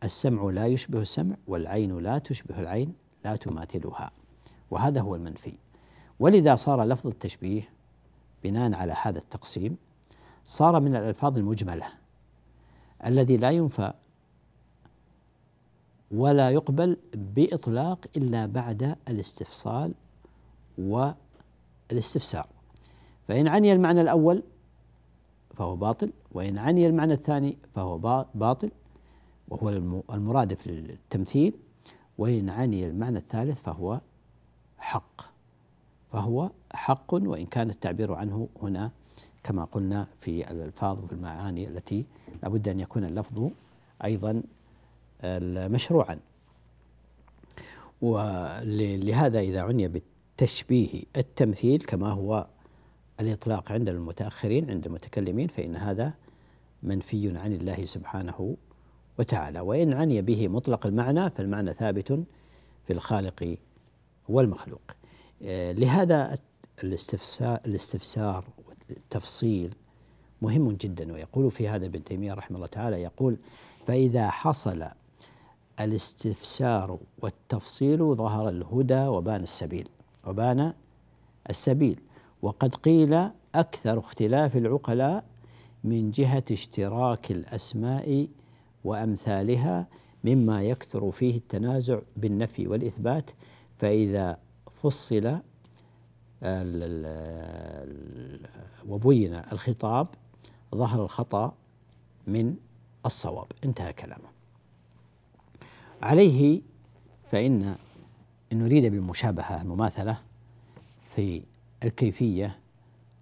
السمع 0.03 0.49
لا 0.49 0.67
يشبه 0.67 1.01
السمع 1.01 1.35
والعين 1.47 1.99
لا 1.99 2.17
تشبه 2.17 2.59
العين 2.59 2.93
لا 3.25 3.35
تماثلها 3.35 4.11
وهذا 4.71 5.01
هو 5.01 5.15
المنفي. 5.15 5.53
ولذا 6.19 6.55
صار 6.55 6.83
لفظ 6.83 7.07
التشبيه 7.07 7.69
بناء 8.43 8.73
على 8.73 8.95
هذا 9.01 9.19
التقسيم 9.19 9.77
صار 10.45 10.79
من 10.79 10.95
الألفاظ 10.95 11.37
المجملة 11.37 11.87
الذي 13.05 13.37
لا 13.37 13.51
ينفى 13.51 13.93
ولا 16.13 16.49
يقبل 16.49 16.97
بإطلاق 17.13 18.05
إلا 18.17 18.45
بعد 18.45 18.95
الاستفصال 19.09 19.93
والاستفسار. 20.77 22.47
فإن 23.27 23.47
عني 23.47 23.73
المعنى 23.73 24.01
الأول 24.01 24.43
فهو 25.55 25.75
باطل 25.75 26.11
وإن 26.31 26.57
عني 26.57 26.87
المعنى 26.87 27.13
الثاني 27.13 27.57
فهو 27.75 28.25
باطل 28.35 28.71
وهو 29.47 29.69
المرادف 30.13 30.67
للتمثيل 30.67 31.53
وإن 32.17 32.49
عني 32.49 32.87
المعنى 32.87 33.17
الثالث 33.17 33.61
فهو 33.61 34.01
حق. 34.77 35.21
فهو 36.11 36.49
حق 36.73 37.13
وإن 37.13 37.45
كان 37.45 37.69
التعبير 37.69 38.13
عنه 38.13 38.47
هنا 38.61 38.91
كما 39.43 39.63
قلنا 39.63 40.07
في 40.21 40.51
الألفاظ 40.51 41.03
وفي 41.03 41.13
المعاني 41.13 41.67
التي 41.67 42.05
لابد 42.43 42.67
أن 42.67 42.79
يكون 42.79 43.03
اللفظ 43.03 43.49
أيضا 44.03 44.43
مشروعا 45.69 46.19
ولهذا 48.01 49.39
إذا 49.39 49.61
عني 49.61 49.87
بالتشبيه 49.87 51.03
التمثيل 51.17 51.81
كما 51.81 52.09
هو 52.09 52.47
الإطلاق 53.19 53.71
عند 53.71 53.89
المتأخرين 53.89 54.71
عند 54.71 54.85
المتكلمين 54.85 55.47
فإن 55.47 55.75
هذا 55.75 56.13
منفي 56.83 57.37
عن 57.37 57.53
الله 57.53 57.85
سبحانه 57.85 58.57
وتعالى. 59.19 59.59
وإن 59.59 59.93
عني 59.93 60.21
به 60.21 60.47
مطلق 60.47 60.85
المعنى 60.85 61.29
فالمعنى 61.29 61.73
ثابت 61.73 62.11
في 62.87 62.93
الخالق 62.93 63.57
والمخلوق. 64.29 64.81
لهذا 65.71 66.37
الاستفسار 67.65 68.45
والتفصيل 68.67 69.75
مهم 70.41 70.71
جدا. 70.71 71.13
ويقول 71.13 71.51
في 71.51 71.69
هذا 71.69 71.85
ابن 71.85 72.03
تيمية 72.03 72.33
رحمه 72.33 72.55
الله 72.55 72.67
تعالى 72.67 73.01
يقول 73.01 73.37
فإذا 73.87 74.29
حصل 74.29 74.85
الاستفسار 75.79 76.99
والتفصيل 77.21 78.15
ظهر 78.15 78.49
الهدى 78.49 79.07
وبان 79.07 79.43
السبيل 79.43 79.89
وبان 80.27 80.73
السبيل. 81.49 81.99
وقد 82.41 82.75
قيل 82.75 83.29
أكثر 83.55 83.99
اختلاف 83.99 84.57
العقلاء 84.57 85.23
من 85.83 86.11
جهة 86.11 86.43
اشتراك 86.51 87.31
الأسماء 87.31 88.27
وأمثالها 88.83 89.87
مما 90.23 90.63
يكثر 90.63 91.11
فيه 91.11 91.37
التنازع 91.37 91.99
بالنفي 92.17 92.67
والإثبات. 92.67 93.31
فإذا 93.77 94.37
فصل 94.81 95.39
وبين 98.87 99.35
الخطاب 99.51 100.07
ظهر 100.75 101.03
الخطأ 101.03 101.53
من 102.27 102.55
الصواب. 103.05 103.47
انتهى 103.65 103.93
كلامه. 103.93 104.42
عليه 106.03 106.61
فإن 107.31 107.75
إن 108.53 108.59
نريد 108.59 108.85
بالمشابهة 108.85 109.61
المماثلة 109.61 110.17
في 111.15 111.43
الكيفية 111.83 112.59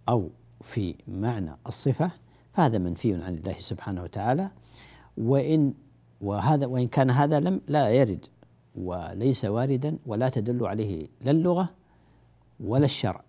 أو 0.10 0.30
في 0.62 0.96
معنى 1.08 1.52
الصفة 1.68 2.12
فهذا 2.54 2.78
منفي 2.78 3.14
عن 3.14 3.34
الله 3.34 3.56
سبحانه 3.60 4.04
وتعالى. 4.04 4.52
وإن 5.18 5.74
وهذا 6.22 6.66
وإن 6.66 6.88
كان 6.88 7.10
هذا 7.10 7.40
لم 7.40 7.62
لا 7.68 7.90
يرد 7.90 8.26
وليس 8.76 9.46
واردا 9.46 9.98
ولا 10.06 10.30
تدل 10.30 10.66
عليه 10.66 11.08
لا 11.22 11.32
اللغة 11.32 11.70
ولا 12.60 12.86
الشرع. 12.86 13.24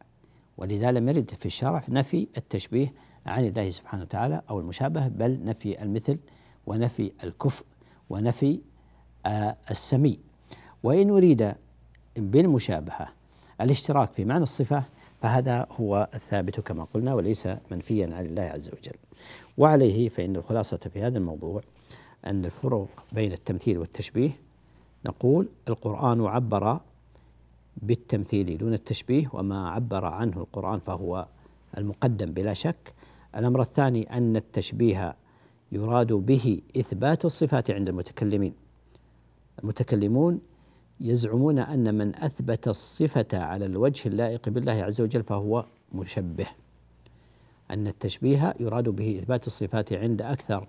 ولذا 0.57 0.93
لم 0.93 1.09
يرد 1.09 1.31
في 1.31 1.47
الشرع 1.47 1.85
نفي 1.89 2.29
التشبيه 2.37 2.93
عن 3.27 3.45
الله 3.45 3.71
سبحانه 3.71 4.03
وتعالى 4.03 4.43
أو 4.51 4.61
المشابهة 4.61 5.09
بل 5.09 5.45
نفي 5.45 5.83
المثل 5.83 6.19
ونفي 6.67 7.13
الكفء 7.25 7.65
ونفي 8.11 8.61
السمي. 9.71 10.19
وإن 10.83 11.11
أريد 11.11 11.55
بالمشابهة 12.17 13.09
الاشتراك 13.61 14.13
في 14.13 14.25
معنى 14.25 14.43
الصفة 14.43 14.85
فهذا 15.23 15.67
هو 15.81 16.09
الثابت 16.15 16.61
كما 16.61 16.87
قلنا 16.95 17.15
وليس 17.15 17.49
منفيا 17.71 18.15
عن 18.15 18.27
الله 18.27 18.43
عز 18.43 18.69
وجل. 18.69 18.97
وعليه 19.59 20.09
فإن 20.09 20.37
الخلاصة 20.37 20.77
في 20.77 21.03
هذا 21.03 21.19
الموضوع 21.19 21.61
أن 22.27 22.45
الفرق 22.45 23.05
بين 23.13 23.33
التمثيل 23.33 23.79
والتشبيه 23.79 24.31
نقول 25.07 25.49
القرآن 25.69 26.27
عبر 26.27 26.81
بالتمثيل 27.77 28.59
دون 28.59 28.75
التشبيه 28.75 29.29
وما 29.33 29.71
عبر 29.71 30.05
عنه 30.05 30.37
القرآن 30.37 30.79
فهو 30.79 31.27
المقدم 31.79 32.33
بلا 32.33 32.55
شك. 32.55 32.93
الأمر 33.37 33.61
الثاني 33.61 34.17
أن 34.17 34.37
التشبيه 34.37 35.17
يراد 35.73 36.13
به 36.13 36.61
إثبات 36.77 37.25
الصفات 37.25 37.71
عند 37.71 37.89
المتكلمين. 37.89 38.55
المتكلمون 39.63 40.41
يزعمون 41.01 41.59
أن 41.59 41.95
من 41.95 42.17
أثبت 42.17 42.69
الصفة 42.69 43.27
على 43.33 43.67
الوجه 43.67 44.09
اللائق 44.09 44.49
بالله 44.49 44.73
عز 44.73 45.01
وجل 45.01 45.23
فهو 45.23 45.65
مشبه. 45.93 46.47
أن 47.71 47.87
التشبيه 47.87 48.55
يراد 48.61 48.89
به 48.89 49.19
إثبات 49.19 49.47
الصفات 49.47 49.93
عند 49.93 50.23
أكثر 50.23 50.69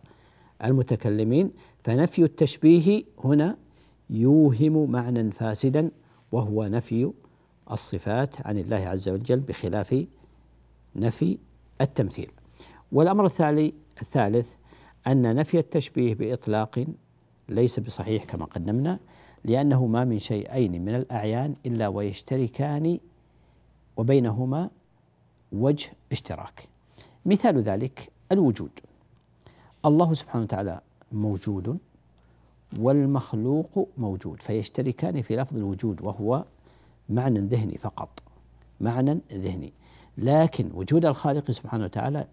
المتكلمين 0.63 1.51
فنفي 1.84 2.23
التشبيه 2.23 3.03
هنا 3.23 3.58
يوهم 4.10 4.91
معنى 4.91 5.32
فاسدا 5.32 5.91
وهو 6.32 6.67
نفي 6.67 7.12
الصفات 7.71 8.47
عن 8.47 8.58
الله 8.58 8.77
عز 8.77 9.10
وجل 9.10 9.39
بخلاف 9.39 10.06
نفي 10.95 11.38
التمثيل. 11.82 12.32
والأمر 12.91 13.25
الثاني 13.25 13.73
الثالث 14.01 14.53
أن 15.08 15.36
نفي 15.36 15.60
التشبيه 15.60 16.15
بإطلاق 16.15 16.86
ليس 17.49 17.79
بصحيح 17.79 18.23
كما 18.23 18.45
قدمنا 18.45 18.99
لأنه 19.43 19.86
ما 19.86 20.03
من 20.03 20.19
شيئين 20.19 20.86
من 20.86 20.95
الأعيان 20.95 21.56
إلا 21.65 21.88
ويشتركان 21.88 22.99
وبينهما 23.97 24.69
وجه 25.51 25.91
اشتراك. 26.12 26.67
مثال 27.25 27.62
ذلك 27.62 28.10
الوجود. 28.32 28.71
الله 29.86 30.13
سبحانه 30.13 30.43
وتعالى 30.43 30.82
موجود 31.12 31.77
والمخلوق 32.79 33.89
موجود 33.97 34.41
فيشتركان 34.41 35.21
في 35.21 35.36
لفظ 35.36 35.58
الوجود 35.58 36.01
وهو 36.01 36.45
معنى 37.10 37.39
ذهني 37.39 37.77
فقط 37.77 38.23
معنى 38.82 39.19
ذهني. 39.34 39.73
لكن 40.17 40.69
وجود 40.73 41.06
الخالق 41.06 41.51
سبحانه 41.51 41.84
وتعالى 41.84 42.27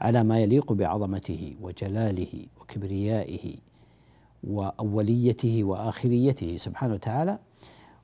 على 0.00 0.24
ما 0.24 0.40
يليق 0.40 0.72
بعظمته 0.72 1.56
وجلاله 1.60 2.46
وكبريائه 2.60 3.56
وأوليته 4.44 5.64
وآخريته 5.64 6.56
سبحانه 6.56 6.94
وتعالى 6.94 7.38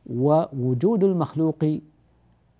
ووجود 0.06 1.04
المخلوق 1.04 1.64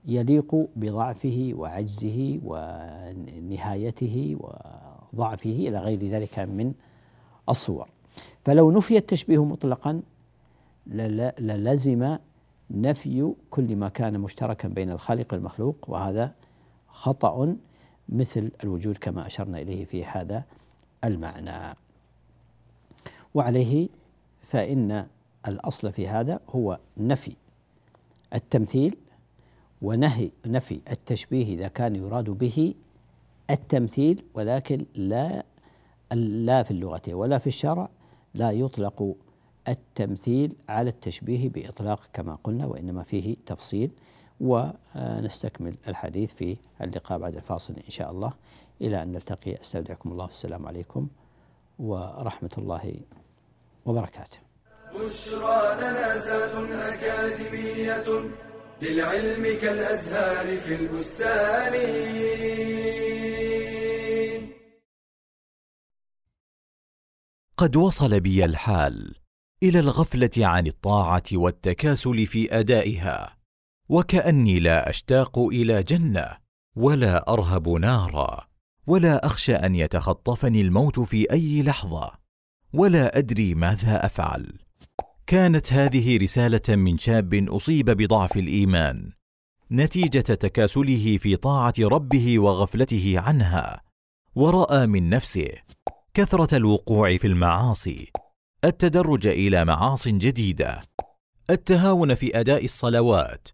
يليق 0.06 0.68
بضعفه 0.76 1.52
وعجزه 1.54 2.40
ونهايته 2.44 4.37
وضعفه 4.40 5.50
إلى 5.50 5.78
غير 5.78 6.08
ذلك 6.08 6.38
من 6.38 6.72
الصور. 7.48 7.88
فلو 8.44 8.70
نفي 8.70 8.96
التشبيه 8.96 9.44
مطلقا 9.44 10.02
للزم 10.87 12.16
نفي 12.70 13.32
كل 13.50 13.76
ما 13.76 13.88
كان 13.88 14.20
مشتركا 14.20 14.68
بين 14.68 14.90
الخالق 14.90 15.32
والمخلوق 15.32 15.76
وهذا 15.88 16.34
خطأ 16.88 17.56
مثل 18.08 18.50
الوجود 18.64 18.98
كما 18.98 19.26
أشرنا 19.26 19.58
إليه 19.60 19.84
في 19.84 20.04
هذا 20.04 20.44
المعنى. 21.04 21.76
وعليه 23.34 23.88
فإن 24.42 25.06
الأصل 25.48 25.92
في 25.92 26.08
هذا 26.08 26.40
هو 26.50 26.78
نفي 26.96 27.32
التمثيل 28.34 28.96
ونهي 29.82 30.30
نفي 30.46 30.80
التشبيه 30.90 31.54
إذا 31.54 31.68
كان 31.68 31.96
يراد 31.96 32.30
به 32.30 32.74
التمثيل 33.50 34.24
ولكن 34.34 34.86
لا 34.94 35.44
لا 36.14 36.62
في 36.62 36.70
اللغة 36.70 37.02
ولا 37.08 37.38
في 37.38 37.46
الشرع 37.46 37.88
لا 38.34 38.50
يطلق 38.50 39.14
التمثيل 39.68 40.56
على 40.68 40.90
التشبيه 40.90 41.48
بإطلاق 41.48 42.00
كما 42.12 42.38
قلنا 42.44 42.66
وإنما 42.66 43.02
فيه 43.02 43.36
تفصيل 43.46 43.90
ونستكمل 44.40 45.74
الحديث 45.88 46.32
في 46.32 46.56
اللقاء 46.80 47.18
بعد 47.18 47.36
الفاصل 47.36 47.74
إن 47.74 47.90
شاء 47.90 48.10
الله. 48.10 48.32
إلى 48.80 49.02
أن 49.02 49.12
نلتقي 49.12 49.60
أستودعكم 49.60 50.12
الله 50.12 50.24
السلام 50.26 50.66
عليكم 50.66 51.08
ورحمة 51.78 52.50
الله 52.58 52.94
وبركاته. 53.84 54.38
بشرى 54.94 55.74
لنا 55.80 56.18
زاد 56.18 56.70
أكاديمية 56.72 58.30
للعلم 58.82 59.60
كالأزهار 59.60 60.56
في 60.56 60.74
البستان. 60.74 61.74
قد 67.56 67.76
وصل 67.76 68.20
بي 68.20 68.44
الحال 68.44 69.14
إلى 69.62 69.78
الغفلة 69.78 70.30
عن 70.38 70.66
الطاعة 70.66 71.22
والتكاسل 71.32 72.26
في 72.26 72.58
أدائها 72.58 73.36
وكأني 73.88 74.60
لا 74.60 74.90
أشتاق 74.90 75.38
إلى 75.38 75.82
جنة 75.82 76.38
ولا 76.76 77.32
أرهب 77.32 77.68
نارا 77.68 78.48
ولا 78.86 79.26
أخشى 79.26 79.54
أن 79.54 79.74
يتخطفني 79.74 80.60
الموت 80.60 81.00
في 81.00 81.30
أي 81.32 81.62
لحظة. 81.62 82.23
ولا 82.74 83.18
أدري 83.18 83.54
ماذا 83.54 84.06
أفعل. 84.06 84.52
كانت 85.26 85.72
هذه 85.72 86.18
رسالة 86.18 86.76
من 86.76 86.98
شاب 86.98 87.34
أصيب 87.34 87.90
بضعف 87.90 88.37
الإيمان. 88.37 89.12
نتيجة 89.70 90.20
تكاسله 90.20 91.18
في 91.18 91.37
طاعة 91.37 91.74
ربه 91.80 92.38
وغفلته 92.38 93.14
عنها. 93.16 93.82
ورأى 94.34 94.87
من 94.87 95.10
نفسه 95.10 95.48
كثرة 96.14 96.56
الوقوع 96.56 97.16
في 97.16 97.26
المعاصي. 97.26 98.10
التدرج 98.64 99.26
إلى 99.26 99.64
معاص 99.64 100.08
جديدة. 100.08 100.80
التهاون 101.50 102.14
في 102.14 102.40
أداء 102.40 102.64
الصلوات 102.64 103.48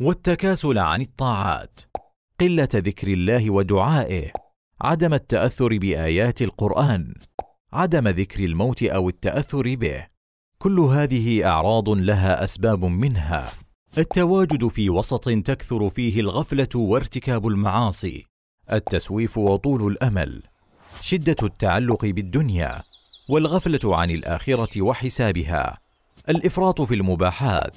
والتكاسل 0.00 0.78
عن 0.78 1.00
الطاعات. 1.00 1.80
قلة 2.40 2.68
ذكر 2.74 3.08
الله 3.08 3.50
ودعائه. 3.50 4.32
عدم 4.80 5.14
التأثر 5.14 5.78
بآيات 5.78 6.42
القرآن. 6.42 7.14
عدم 7.72 8.08
ذكر 8.08 8.44
الموت 8.44 8.82
أو 8.82 9.08
التأثر 9.08 9.74
به. 9.74 10.06
كل 10.58 10.80
هذه 10.80 11.46
أعراض 11.46 11.88
لها 11.88 12.44
أسباب 12.44 12.84
منها. 12.84 13.50
التواجد 13.98 14.68
في 14.68 14.90
وسط 14.90 15.28
تكثر 15.28 15.90
فيه 15.90 16.20
الغفلة 16.20 16.68
وارتكاب 16.74 17.46
المعاصي. 17.46 18.24
التسويف 18.72 19.38
وطول 19.38 19.92
الأمل. 19.92 20.42
شدة 21.00 21.36
التعلق 21.42 22.04
بالدنيا. 22.04 22.82
والغفلة 23.30 23.96
عن 23.96 24.10
الآخرة 24.10 24.82
وحسابها. 24.82 25.78
الإفراط 26.28 26.82
في 26.82 26.94
المباحات. 26.94 27.76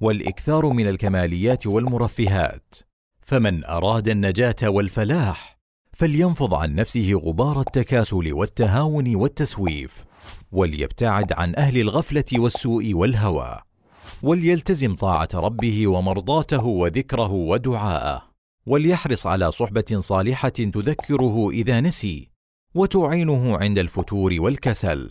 والإكثار 0.00 0.66
من 0.66 0.88
الكماليات 0.88 1.66
والمرفهات. 1.66 2.74
فمن 3.20 3.64
أراد 3.64 4.08
النجاة 4.08 4.56
والفلاح 4.62 5.55
فلينفض 5.96 6.54
عن 6.54 6.74
نفسه 6.74 7.12
غبار 7.12 7.60
التكاسل 7.60 8.32
والتهاون 8.32 9.16
والتسويف 9.16 10.04
وليبتعد 10.52 11.32
عن 11.32 11.54
أهل 11.56 11.78
الغفلة 11.78 12.24
والسوء 12.32 12.94
والهوى 12.94 13.58
وليلتزم 14.22 14.94
طاعة 14.94 15.28
ربه 15.34 15.86
ومرضاته 15.86 16.64
وذكره 16.64 17.32
ودعاءه 17.32 18.22
وليحرص 18.66 19.26
على 19.26 19.52
صحبة 19.52 19.84
صالحة 19.96 20.48
تذكره 20.48 21.50
إذا 21.50 21.80
نسي 21.80 22.28
وتعينه 22.74 23.56
عند 23.56 23.78
الفتور 23.78 24.34
والكسل. 24.38 25.10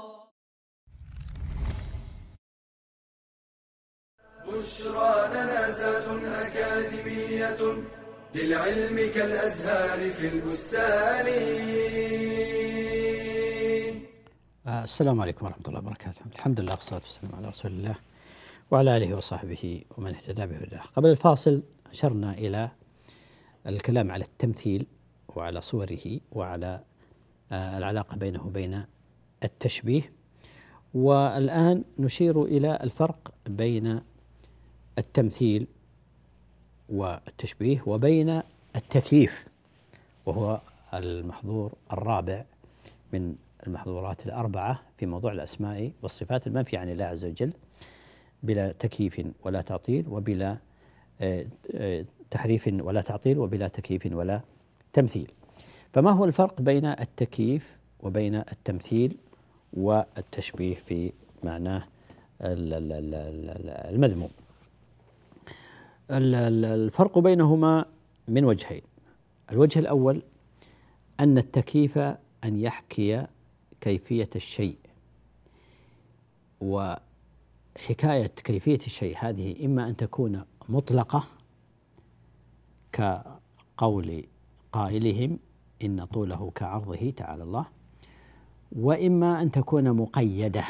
بشرى 4.53 5.13
لنا 5.33 5.71
زاد 5.71 6.07
أكاديمية 6.25 7.57
للعلم 8.35 8.97
كالأزهار 9.15 10.09
في 10.09 10.27
البستان. 10.27 11.27
السلام 14.67 15.21
عليكم 15.21 15.45
ورحمة 15.45 15.63
الله 15.67 15.79
وبركاته. 15.79 16.21
الحمد 16.35 16.59
لله 16.59 16.73
والصلاة 16.73 16.99
والسلام 16.99 17.35
على 17.35 17.49
رسول 17.49 17.71
الله 17.71 17.95
وعلى 18.71 18.97
آله 18.97 19.15
وصحبه 19.15 19.83
ومن 19.97 20.15
اهتدى 20.15 20.45
بهداه. 20.45 20.81
قبل 20.95 21.09
الفاصل 21.09 21.63
أشرنا 21.91 22.33
إلى 22.33 22.71
الكلام 23.67 24.11
على 24.11 24.23
التمثيل 24.23 24.85
وعلى 25.35 25.61
صوره 25.61 26.19
وعلى 26.31 26.83
آه، 27.51 27.77
العلاقة 27.77 28.17
بينه 28.17 28.47
وبين 28.47 28.85
التشبيه. 29.43 30.13
والآن 30.93 31.83
نشير 31.99 32.43
إلى 32.43 32.79
الفرق 32.83 33.33
بين 33.45 34.01
التمثيل 34.97 35.67
والتشبيه 36.89 37.83
وبين 37.85 38.41
التكييف 38.75 39.45
وهو 40.25 40.61
المحظور 40.93 41.73
الرابع 41.93 42.45
من 43.13 43.35
المحظورات 43.67 44.25
الأربعة 44.25 44.81
في 44.97 45.05
موضوع 45.05 45.31
الأسماء 45.31 45.91
والصفات. 46.01 46.47
المنفية 46.47 46.77
عن 46.79 46.89
الله 46.89 47.05
عز 47.05 47.25
وجل 47.25 47.53
بلا 48.43 48.71
تكييف 48.71 49.21
ولا 49.43 49.61
تعطيل 49.61 50.05
وبلا 50.09 50.57
آه، 51.21 51.45
آه، 51.73 52.05
تحريف 52.31 52.67
ولا 52.67 53.01
تعطيل 53.01 53.39
وبلا 53.39 53.67
تكييف 53.67 54.05
ولا 54.11 54.41
تمثيل. 54.93 55.31
فما 55.93 56.11
هو 56.11 56.25
الفرق 56.25 56.61
بين 56.61 56.85
التكييف 56.85 57.77
وبين 57.99 58.35
التمثيل 58.35 59.17
والتشبيه 59.73 60.75
في 60.75 61.11
معناه 61.43 61.83
المذموم؟ 62.41 64.29
الفرق 66.11 67.19
بينهما 67.19 67.85
من 68.27 68.45
وجهين. 68.45 68.81
الوجه 69.51 69.79
الأول 69.79 70.21
أن 71.19 71.37
التكييف 71.37 71.97
أن 72.43 72.57
يحكي 72.57 73.27
كيفية 73.81 74.29
الشيء. 74.35 74.77
وحكاية 76.61 78.27
كيفية 78.27 78.79
الشيء 78.85 79.15
هذه 79.19 79.65
إما 79.65 79.89
أن 79.89 79.97
تكون 79.97 80.43
مطلقة 80.69 81.23
كقول 82.91 84.23
قائلهم 84.71 85.39
إن 85.83 86.05
طوله 86.05 86.51
كعرضه 86.55 87.09
تعالى 87.09 87.43
الله 87.43 87.65
وإما 88.71 89.41
أن 89.41 89.51
تكون 89.51 89.91
مقيدة 89.91 90.65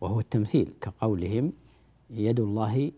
وهو 0.00 0.20
التمثيل 0.20 0.72
كقولهم 0.80 1.52
يد 2.10 2.40
الله 2.40 2.92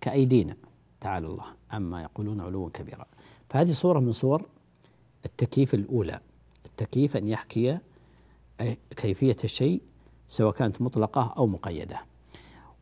كأيدينا 0.00 0.56
تعالى 1.00 1.26
الله 1.26 1.44
عما 1.70 2.02
يقولون 2.02 2.40
علوا 2.40 2.70
كبيرا. 2.70 3.06
فهذه 3.50 3.72
صورة 3.72 4.00
من 4.00 4.12
صور 4.12 4.46
التكييف 5.24 5.74
الأولى 5.74 6.20
التكييف 6.66 7.16
أن 7.16 7.28
يحكي 7.28 7.78
كيفية 8.96 9.36
الشيء 9.44 9.80
سواء 10.28 10.52
كانت 10.54 10.82
مطلقة 10.82 11.34
أو 11.36 11.46
مقيدة. 11.46 12.00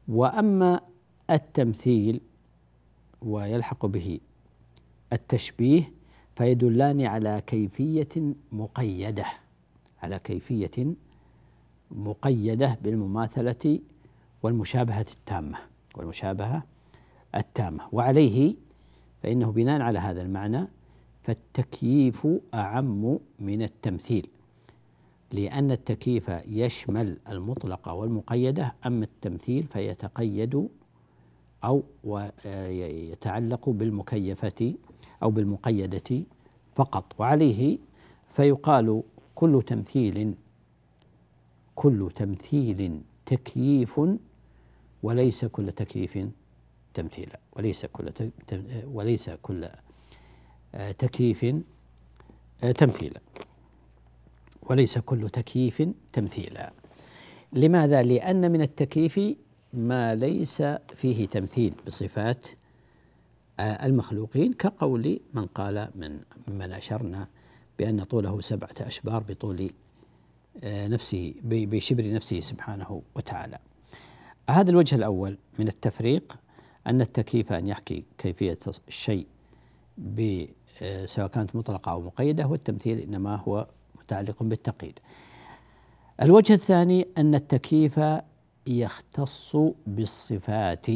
وأما 0.09 0.81
التمثيل 1.31 2.21
ويلحق 3.23 3.87
به 3.87 4.21
التشبيه 5.13 5.93
فيدلان 6.37 7.01
على 7.01 7.43
كيفية 7.47 8.35
مقيدة 8.53 9.27
على 10.03 10.19
كيفية 10.19 10.95
مقيدة 11.91 12.79
بالمماثلة 12.83 13.79
والمشابهة 14.43 15.07
التامة 15.15 15.59
والمشابهة 15.95 16.63
التامة. 17.35 17.89
وعليه 17.93 18.55
فإنه 19.23 19.53
بناء 19.53 19.81
على 19.81 19.99
هذا 19.99 20.23
المعنى 20.23 20.69
فالتكييف 21.23 22.27
أعم 22.55 23.19
من 23.39 23.63
التمثيل 23.63 24.27
لأن 25.33 25.71
التكييف 25.71 26.29
يشمل 26.49 27.19
المطلقة 27.29 27.95
والمقيدة 27.95 28.75
أما 28.87 29.05
التمثيل 29.05 29.67
فيتقيد 29.73 30.69
أو 31.65 31.83
يتعلق 32.45 33.69
بالمكيفة 33.69 34.75
أو 35.23 35.31
بالمقيدة 35.31 36.23
فقط. 36.75 37.05
وعليه 37.19 37.79
فيقال 38.33 39.03
كل 39.35 39.63
تمثيل 39.67 40.35
كل 41.75 42.11
تمثيل 42.15 43.01
تكييف 43.27 44.01
وليس 45.03 45.45
كل 45.45 45.73
تكييف 45.73 46.19
تمثيلا 46.95 47.41
وليس 47.57 47.87
كل 47.87 48.13
وليس 48.85 49.31
كل 49.31 49.69
آه، 50.75 50.91
تكييف 50.91 51.45
آه، 52.65 52.73
تمثيلا. 52.73 53.21
وليس 54.63 54.99
كل 54.99 55.29
تكييف 55.31 55.83
تمثيلا. 56.13 56.73
لماذا؟ 57.53 58.03
لأن 58.03 58.53
من 58.53 58.63
التكييف 58.63 59.21
ما 59.73 60.15
ليس 60.15 60.63
فيه 60.95 61.27
تمثيل 61.27 61.75
بصفات 61.87 62.47
آه، 63.61 63.87
المخلوقين 63.87 64.53
كقول 64.53 65.21
من 65.35 65.47
قال 65.47 65.91
من 65.95 66.21
من 66.49 66.73
أشرنا 66.73 67.29
بأن 67.79 68.05
طوله 68.05 68.41
سبعة 68.41 68.75
أشبار 68.81 69.23
بطول 69.23 69.71
نفسه 70.65 71.35
بشبر 71.45 72.13
نفسه 72.13 72.41
سبحانه 72.41 73.03
وتعالى. 73.15 73.59
هذا 74.51 74.71
الوجه 74.71 74.95
الأول 74.95 75.39
من 75.59 75.69
التفريق. 75.69 76.39
أن 76.89 77.01
التكييف 77.01 77.53
أن 77.53 77.67
يحكي 77.67 78.05
كيفية 78.19 78.59
الشيء 78.89 79.27
سواء 81.05 81.27
كانت 81.29 81.57
مطلقة 81.57 81.93
أو 81.93 82.01
مقيدة 82.01 82.47
والتمثيل 82.47 82.99
إنما 82.99 83.37
هو 83.37 83.67
متعلق 83.99 84.43
بالتقييد. 84.43 84.99
الوجه 86.23 86.53
الثاني 86.53 87.09
أن 87.19 87.35
التكييف 87.35 88.01
يختص 88.67 89.57
بالصفات 89.87 90.87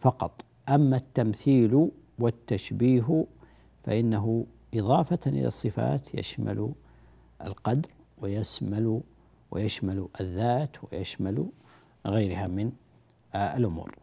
فقط. 0.00 0.44
أما 0.68 0.96
التمثيل 0.96 1.90
والتشبيه 2.18 3.26
فإنه 3.84 4.46
إضافة 4.74 5.18
إلى 5.26 5.46
الصفات 5.46 6.14
يشمل 6.14 6.72
القدر 7.46 7.88
ويشمل 8.18 9.00
ويشمل 9.50 10.08
الذات 10.20 10.76
ويشمل 10.84 11.46
غيرها 12.06 12.46
من 12.46 12.72
الأمور. 13.34 14.01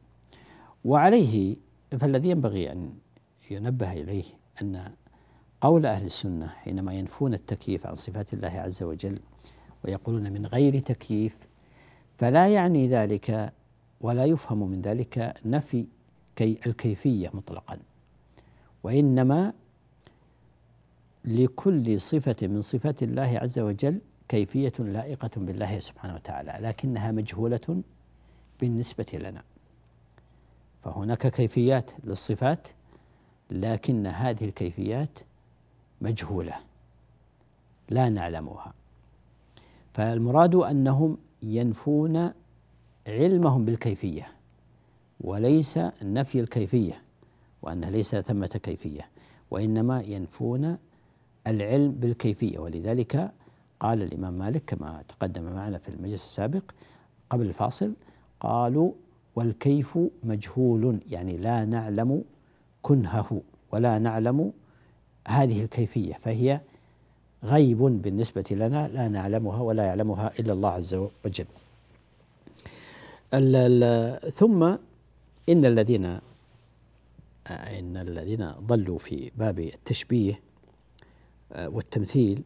وعليه 0.85 1.55
فالذي 1.99 2.29
ينبغي 2.29 2.71
أن 2.71 2.93
ينبه 3.51 3.93
إليه 3.93 4.23
أن 4.61 4.91
قول 5.61 5.85
أهل 5.85 6.05
السنة 6.05 6.47
حينما 6.47 6.93
ينفون 6.93 7.33
التكييف 7.33 7.87
عن 7.87 7.95
صفات 7.95 8.33
الله 8.33 8.51
عز 8.59 8.83
وجل 8.83 9.19
ويقولون 9.83 10.33
من 10.33 10.45
غير 10.45 10.79
تكييف 10.79 11.37
فلا 12.17 12.47
يعني 12.47 12.87
ذلك 12.87 13.53
ولا 14.01 14.25
يفهم 14.25 14.69
من 14.69 14.81
ذلك 14.81 15.33
نفي 15.45 15.85
كي 16.35 16.59
الكيفية 16.65 17.29
مطلقا. 17.33 17.79
وإنما 18.83 19.53
لكل 21.25 22.01
صفة 22.01 22.47
من 22.47 22.61
صفات 22.61 23.03
الله 23.03 23.39
عز 23.39 23.59
وجل 23.59 24.01
كيفية 24.27 24.73
لائقة 24.79 25.29
بالله 25.37 25.79
سبحانه 25.79 26.15
وتعالى 26.15 26.57
لكنها 26.61 27.11
مجهولة 27.11 27.83
بالنسبة 28.61 29.05
لنا. 29.13 29.43
فهناك 30.83 31.27
كيفيات 31.27 31.91
للصفات 32.03 32.67
لكن 33.51 34.07
هذه 34.07 34.45
الكيفيات 34.45 35.19
مجهولة. 36.01 36.55
لا 37.89 38.09
نعلمها. 38.09 38.73
فالمراد 39.93 40.55
أنهم 40.55 41.17
ينفون 41.43 42.31
علمهم 43.07 43.65
بالكيفية 43.65 44.27
وليس 45.21 45.79
نفي 46.01 46.39
الكيفية 46.39 47.01
وان 47.61 47.85
ليس 47.85 48.15
ثمة 48.15 48.47
كيفية 48.47 49.09
وإنما 49.51 50.01
ينفون 50.01 50.77
العلم 51.47 51.91
بالكيفية. 51.91 52.59
ولذلك 52.59 53.31
قال 53.79 54.01
الإمام 54.01 54.33
مالك 54.33 54.63
كما 54.65 55.03
تقدم 55.07 55.43
معنا 55.43 55.77
في 55.77 55.89
المجلس 55.89 56.25
السابق 56.25 56.71
قبل 57.29 57.45
الفاصل 57.45 57.93
قالوا 58.39 58.91
والكيف 59.39 59.97
مجهول 60.23 60.99
يعني 61.09 61.37
لا 61.37 61.65
نعلم 61.65 62.23
كنهه 62.81 63.41
ولا 63.71 63.99
نعلم 63.99 64.53
هذه 65.27 65.63
الكيفية 65.63 66.13
فهي 66.13 66.61
غيب 67.43 67.77
بالنسبة 67.77 68.43
لنا 68.51 68.87
لا 68.87 69.07
نعلمها 69.07 69.61
ولا 69.61 69.83
يعلمها 69.85 70.31
إلا 70.39 70.53
الله 70.53 70.69
عز 70.69 70.93
وجل. 71.25 71.45
ثم 74.31 74.63
إن 75.49 75.65
الذين 75.65 76.05
إن 77.79 77.97
الذين 77.97 78.51
ضلوا 78.51 78.97
في 78.97 79.31
باب 79.37 79.59
التشبيه 79.59 80.39
آه، 81.51 81.69
والتمثيل 81.69 82.43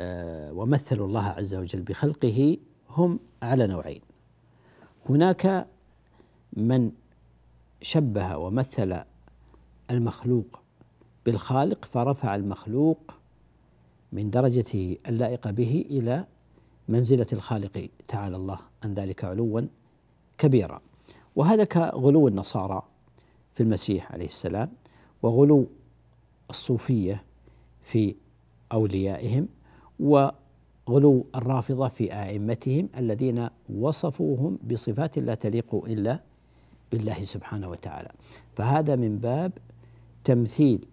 آه، 0.00 0.52
ومثلوا 0.52 1.06
الله 1.06 1.26
عز 1.26 1.54
وجل 1.54 1.82
بخلقه 1.82 2.56
هم 2.88 3.20
على 3.42 3.66
نوعين 3.66 4.09
هناك 5.08 5.66
من 6.52 6.92
شبه 7.82 8.36
ومثل 8.36 9.02
المخلوق 9.90 10.60
بالخالق 11.26 11.84
فرفع 11.84 12.34
المخلوق 12.34 13.18
من 14.12 14.30
درجته 14.30 14.96
اللائقة 15.08 15.50
به 15.50 15.84
إلى 15.90 16.26
منزلة 16.88 17.26
الخالق 17.32 17.88
تعالى 18.08 18.36
الله 18.36 18.58
عن 18.84 18.94
ذلك 18.94 19.24
علوا 19.24 19.62
كبيرا. 20.38 20.80
وهذا 21.36 21.64
كغلو 21.64 22.28
النصارى 22.28 22.82
في 23.54 23.62
المسيح 23.62 24.12
عليه 24.12 24.26
السلام 24.26 24.72
وغلو 25.22 25.66
الصوفية 26.50 27.24
في 27.82 28.14
أوليائهم 28.72 29.48
وغلو 30.90 31.26
الرافضة 31.34 31.88
في 31.88 32.14
أئمتهم 32.14 32.88
الذين 32.96 33.48
وصفوهم 33.74 34.58
بصفات 34.70 35.18
لا 35.18 35.34
تليق 35.34 35.74
إلا 35.74 36.20
بالله 36.92 37.24
سبحانه 37.24 37.68
وتعالى. 37.68 38.08
فهذا 38.56 38.96
من 38.96 39.18
باب 39.18 39.52
تمثيل 40.24 40.86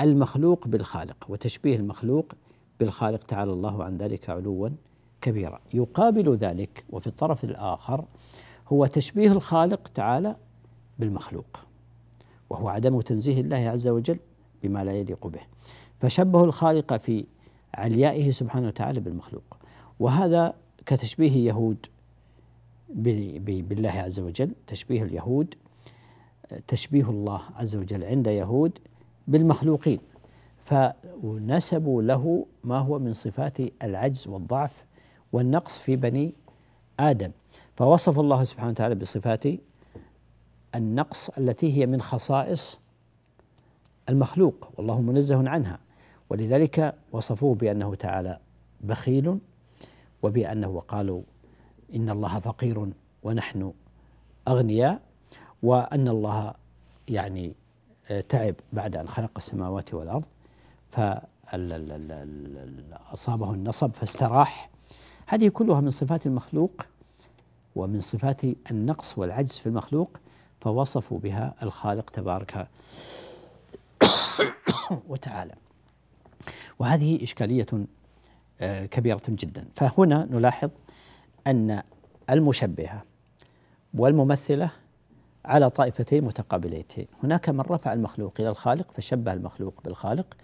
المخلوق 0.00 0.68
بالخالق 0.68 1.26
وتشبيه 1.28 1.76
المخلوق 1.76 2.32
بالخالق. 2.80 3.22
تعالى 3.22 3.52
الله 3.52 3.84
عن 3.84 3.96
ذلك 3.96 4.30
علوا 4.30 4.68
كبيرا. 5.20 5.60
يقابل 5.74 6.36
ذلك 6.36 6.84
وفي 6.90 7.06
الطرف 7.06 7.44
الآخر 7.44 8.04
هو 8.68 8.86
تشبيه 8.86 9.32
الخالق 9.32 9.88
تعالى 9.94 10.36
بالمخلوق 10.98 11.60
وهو 12.50 12.68
عدم 12.68 13.00
تنزيه 13.00 13.40
الله 13.40 13.68
عز 13.68 13.88
وجل 13.88 14.18
بما 14.62 14.84
لا 14.84 14.92
يليق 14.92 15.26
به. 15.26 15.40
فشبه 16.00 16.44
الخالق 16.44 16.96
في 16.96 17.24
عليائه 17.74 18.30
سبحانه 18.30 18.66
وتعالى 18.68 19.00
بالمخلوق. 19.00 19.56
وهذا 20.00 20.54
كتشبيه 20.86 21.48
يهود 21.48 21.86
بالله 22.88 23.90
عز 23.90 24.20
وجل 24.20 24.52
تشبيه 24.66 25.02
اليهود 25.02 25.54
تشبيه 26.68 27.10
الله 27.10 27.42
عز 27.56 27.76
وجل 27.76 28.04
عند 28.04 28.26
يهود 28.26 28.78
بالمخلوقين. 29.28 29.98
فنسبوا 30.58 32.02
له 32.02 32.46
ما 32.64 32.78
هو 32.78 32.98
من 32.98 33.12
صفات 33.12 33.58
العجز 33.82 34.28
والضعف 34.28 34.84
والنقص 35.32 35.78
في 35.78 35.96
بني 35.96 36.34
آدم. 37.00 37.30
فوصف 37.76 38.18
الله 38.18 38.44
سبحانه 38.44 38.70
وتعالى 38.70 38.94
بصفات 38.94 39.44
النقص 40.74 41.28
التي 41.28 41.78
هي 41.78 41.86
من 41.86 42.02
خصائص 42.02 42.80
المخلوق 44.08 44.68
والله 44.76 45.00
منزه 45.00 45.48
عنها. 45.48 45.78
ولذلك 46.30 46.94
وصفوه 47.12 47.54
بأنه 47.54 47.94
تعالى 47.94 48.38
بخيل 48.80 49.38
وبأنه 50.22 50.80
قالوا 50.80 51.22
إن 51.94 52.10
الله 52.10 52.40
فقير 52.40 52.90
ونحن 53.22 53.72
أغنياء 54.48 55.00
وأن 55.62 56.08
الله 56.08 56.54
يعني 57.08 57.54
تعب 58.28 58.54
بعد 58.72 58.96
أن 58.96 59.08
خلق 59.08 59.30
السماوات 59.36 59.94
والأرض 59.94 60.24
فأصابه 60.90 61.24
النصب 63.54 63.94
فاستراح. 63.94 64.70
هذه 65.26 65.48
كلها 65.48 65.80
من 65.80 65.90
صفات 65.90 66.26
المخلوق 66.26 66.86
ومن 67.76 68.00
صفات 68.00 68.40
النقص 68.70 69.18
والعجز 69.18 69.56
في 69.58 69.66
المخلوق 69.66 70.10
فوصفوا 70.60 71.18
بها 71.18 71.54
الخالق 71.62 72.10
تبارك 72.10 72.68
وتعالى. 75.08 75.54
وهذه 76.78 77.24
إشكالية 77.24 77.66
آه، 78.60 78.86
كبيرة 78.86 79.22
جدا. 79.28 79.64
فهنا 79.74 80.28
نلاحظ 80.30 80.70
أن 81.46 81.82
المشبهة 82.30 83.02
والممثلة 83.94 84.70
على 85.44 85.70
طائفتين 85.70 86.24
متقابلتين. 86.24 87.06
هناك 87.22 87.48
من 87.48 87.60
رفع 87.60 87.92
المخلوق 87.92 88.34
إلى 88.40 88.48
الخالق 88.48 88.92
فشبه 88.92 89.32
المخلوق 89.32 89.80
بالخالق 89.84 90.36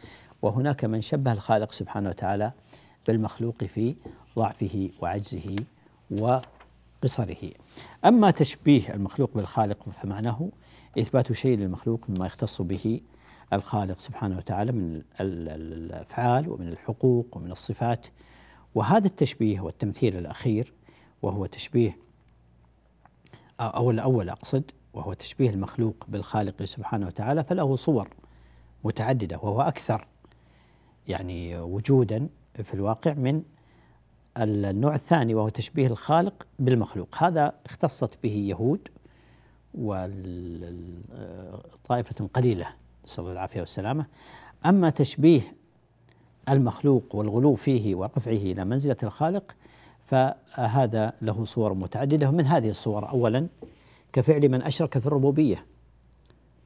وهناك 0.42 0.84
من 0.84 1.00
شبه 1.00 1.32
الخالق 1.32 1.72
سبحانه 1.72 2.08
وتعالى 2.08 2.52
بالمخلوق 3.06 3.64
في 3.64 3.96
ضعفه 4.36 4.90
وعجزه 5.00 5.56
وقصره. 6.10 7.50
أما 8.04 8.30
تشبيه 8.30 8.94
المخلوق 8.94 9.30
بالخالق 9.34 9.88
فمعناه 10.02 10.48
إثبات 10.98 11.32
شيء 11.32 11.58
للمخلوق 11.58 12.00
مما 12.08 12.26
يختص 12.26 12.62
به 12.62 13.00
الخالق 13.52 13.98
سبحانه 13.98 14.36
وتعالى 14.36 14.72
من 14.72 15.02
الأفعال 15.20 16.48
ومن 16.48 16.68
الحقوق 16.68 17.36
ومن 17.36 17.52
الصفات. 17.52 18.06
وهذا 18.74 19.06
التشبيه 19.06 19.60
والتمثيل 19.60 20.16
الأخير 20.16 20.72
وهو 21.22 21.46
تشبيه 21.46 21.98
أو 23.60 23.90
الأول 23.90 24.28
أقصد 24.28 24.70
وهو 24.94 25.12
تشبيه 25.12 25.50
المخلوق 25.50 26.04
بالخالق 26.08 26.62
سبحانه 26.62 27.06
وتعالى 27.06 27.44
فله 27.44 27.76
صور 27.76 28.08
متعددة 28.84 29.36
وهو 29.36 29.62
أكثر. 29.62 30.06
يعني 31.08 31.58
وجودا 31.58 32.28
في 32.62 32.74
الواقع 32.74 33.12
من 33.12 33.42
النوع 34.38 34.94
الثاني 34.94 35.34
وهو 35.34 35.48
تشبيه 35.48 35.86
الخالق 35.86 36.46
بالمخلوق. 36.58 37.22
هذا 37.22 37.52
اختصت 37.66 38.18
به 38.22 38.32
يهود 38.32 38.88
وطائفة 39.74 40.28
قليلة. 42.34 42.66
نسأل 43.06 43.20
الله 43.20 43.32
العافية 43.32 43.60
والسلامة. 43.60 44.06
أما 44.66 44.90
تشبيه 44.90 45.56
المخلوق 46.48 47.14
والغلو 47.14 47.54
فيه 47.54 47.94
ورفعه 47.94 48.32
إلى 48.32 48.64
منزلة 48.64 48.96
الخالق 49.02 49.56
فهذا 50.04 51.12
له 51.22 51.44
صور 51.44 51.74
متعددة. 51.74 52.28
ومن 52.28 52.46
هذه 52.46 52.70
الصور 52.70 53.08
أولا 53.08 53.46
كفعل 54.12 54.48
من 54.48 54.62
أشرك 54.62 54.98
في 54.98 55.06
الربوبية. 55.06 55.66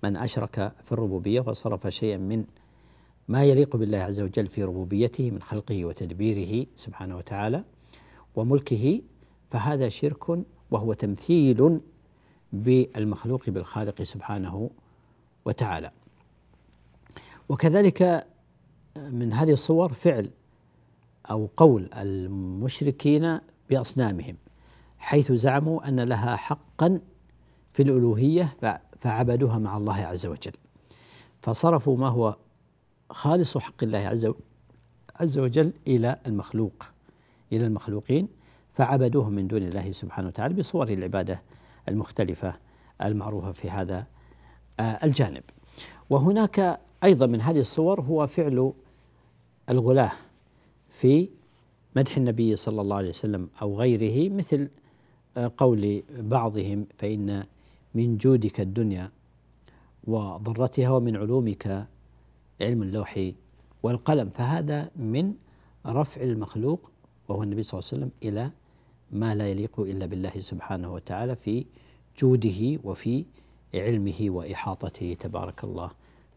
من 0.03 0.17
أشرك 0.17 0.73
في 0.85 0.93
الربوبية 0.93 1.41
وصرف 1.41 1.89
شيئا 1.89 2.17
من 2.17 2.45
ما 3.29 3.45
يليق 3.45 3.77
بالله 3.77 3.99
عز 3.99 4.21
وجل 4.21 4.47
في 4.47 4.65
ربوبيته 4.65 5.31
من 5.31 5.43
خلقه 5.43 5.85
وتدبيره 5.85 6.67
سبحانه 6.77 7.17
وتعالى 7.17 7.65
وملكه 8.35 9.01
فهذا 9.51 9.89
شرك 9.89 10.29
وهو 10.71 10.93
تمثيل 10.93 11.81
بالمخلوق 12.53 13.51
بالخالق 13.51 14.03
سبحانه 14.03 14.71
وتعالى. 15.45 15.91
وكذلك 17.51 18.27
من 18.97 19.33
هذه 19.33 19.53
الصور 19.53 19.93
فعل 19.93 20.31
أو 21.31 21.51
قول 21.57 21.91
المشركين 21.93 23.41
بأصنامهم 23.71 24.37
حيث 24.99 25.33
زعموا 25.33 25.89
أن 25.89 26.01
لها 26.01 26.37
حقا 26.37 27.01
في 27.73 27.83
الألوهية 27.83 28.57
فعبدوها 29.01 29.59
مع 29.59 29.77
الله 29.77 29.97
عز 29.97 30.27
وجل. 30.27 30.53
فصرفوا 31.41 31.97
ما 31.97 32.09
هو 32.09 32.37
خالص 33.11 33.59
حق 33.59 33.83
الله 33.83 33.99
عز 33.99 34.33
عز 35.21 35.39
وجل 35.39 35.73
إلى 35.87 36.19
المخلوق 36.27 36.85
إلى 37.53 37.67
المخلوقين 37.67 38.29
فعبدوهم 38.73 39.33
من 39.33 39.49
دون 39.49 39.63
الله 39.63 39.93
سبحانه 39.93 40.29
وتعالى 40.29 40.55
بصور 40.55 40.89
العبادة 40.89 41.43
المختلفة 41.89 42.55
المعروفة 43.03 43.53
في 43.53 43.71
هذا 43.71 44.07
الجانب. 44.81 45.43
وهناك 46.11 46.81
أيضا 47.05 47.27
من 47.27 47.41
هذه 47.41 47.61
الصور 47.61 48.01
هو 48.01 48.27
فعل 48.27 48.73
الغلاة 49.71 50.13
في 50.91 51.29
مدح 51.97 52.17
النبي 52.17 52.57
صلى 52.57 52.81
الله 52.81 52.97
عليه 52.97 53.09
وسلم 53.09 53.49
أو 53.63 53.79
غيره 53.79 54.33
مثل 54.33 54.69
آه، 55.37 55.53
قول 55.57 56.03
بعضهم 56.11 56.87
فإن 56.99 57.45
من 57.95 58.17
جودك 58.17 58.61
الدنيا 58.61 59.11
وضرتها 60.05 60.91
ومن 60.91 61.17
علومك 61.17 61.87
علم 62.61 62.83
اللوح 62.83 63.31
والقلم. 63.83 64.31
فهذا 64.31 64.91
من 64.97 65.35
رفع 65.87 66.23
المخلوق 66.23 66.91
وهو 67.29 67.43
النبي 67.43 67.63
صلى 67.63 67.79
الله 67.79 67.91
عليه 67.93 67.99
وسلم 68.05 68.11
إلى 68.23 68.51
ما 69.13 69.35
لا 69.35 69.49
يليق 69.49 69.81
إلا 69.81 70.07
بالله 70.07 70.33
سبحانه 70.41 70.95
وتعالى 70.95 71.37
في 71.37 71.67
جوده 72.19 72.79
وفي 72.85 73.25
علمه 73.75 74.21
وإحاطته. 74.21 75.17
تبارك 75.21 75.65
الله. 75.65 75.91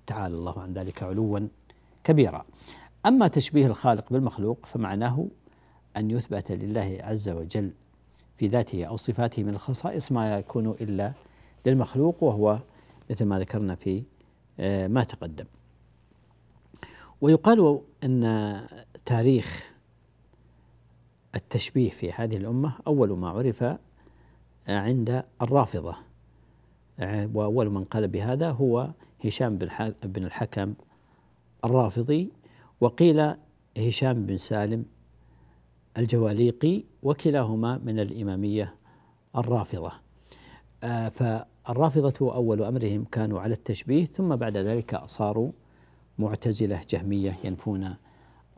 تعالى 0.08 0.36
الله 0.36 0.60
عن 0.60 0.74
ذلك 0.74 1.04
علوا 1.04 1.40
كبيرا. 2.04 2.46
أما 3.06 3.28
تشبيه 3.28 3.66
الخالق 3.66 4.14
بالمخلوق 4.14 4.66
فمعناه 4.66 5.28
أن 5.98 6.12
يثبت 6.12 6.52
لله 6.52 6.98
عز 7.02 7.30
وجل 7.30 7.72
في 8.38 8.48
ذاته 8.48 8.86
أو 8.86 8.98
صفاته 8.98 9.44
من 9.44 9.54
الخصائص 9.54 10.12
ما 10.12 10.38
يكون 10.38 10.70
إلا 10.70 11.14
للمخلوق 11.66 12.24
وهو 12.24 12.60
مثل 13.10 13.26
ما 13.26 13.40
ذكرنا 13.40 13.76
في 13.76 14.04
آه، 14.60 14.88
ما 14.88 15.04
تقدم. 15.04 15.46
ويقال 17.22 17.82
أن 18.04 18.68
تاريخ 19.06 19.74
التشبيه 21.36 21.90
في 21.90 22.12
هذه 22.12 22.38
الأمة 22.38 22.74
أول 22.88 23.18
ما 23.18 23.30
عرف 23.30 23.66
عند 24.68 25.24
الرافضة 25.42 25.96
آه، 27.00 27.30
وأول 27.34 27.70
من 27.70 27.84
قال 27.84 28.08
بهذا 28.08 28.52
هو 28.52 28.90
هشام 29.24 29.58
بن 30.04 30.26
الحكم 30.26 30.74
الرافضي 31.66 32.32
وقيل 32.82 33.34
هشام 33.78 34.26
بن 34.26 34.38
سالم 34.38 34.86
الجواليقي 35.98 36.84
وكلاهما 37.04 37.78
من 37.78 38.00
الإمامية 38.00 38.76
الرافضة. 39.36 39.92
آه، 40.84 41.10
فالرافضة 41.10 42.34
أول 42.36 42.64
أمرهم 42.64 43.04
كانوا 43.04 43.40
على 43.40 43.54
التشبيه 43.54 44.06
ثم 44.06 44.36
بعد 44.36 44.58
ذلك 44.58 45.06
صاروا 45.06 45.52
معتزلة 46.20 46.82
جهمية 46.90 47.38
ينفون 47.44 47.96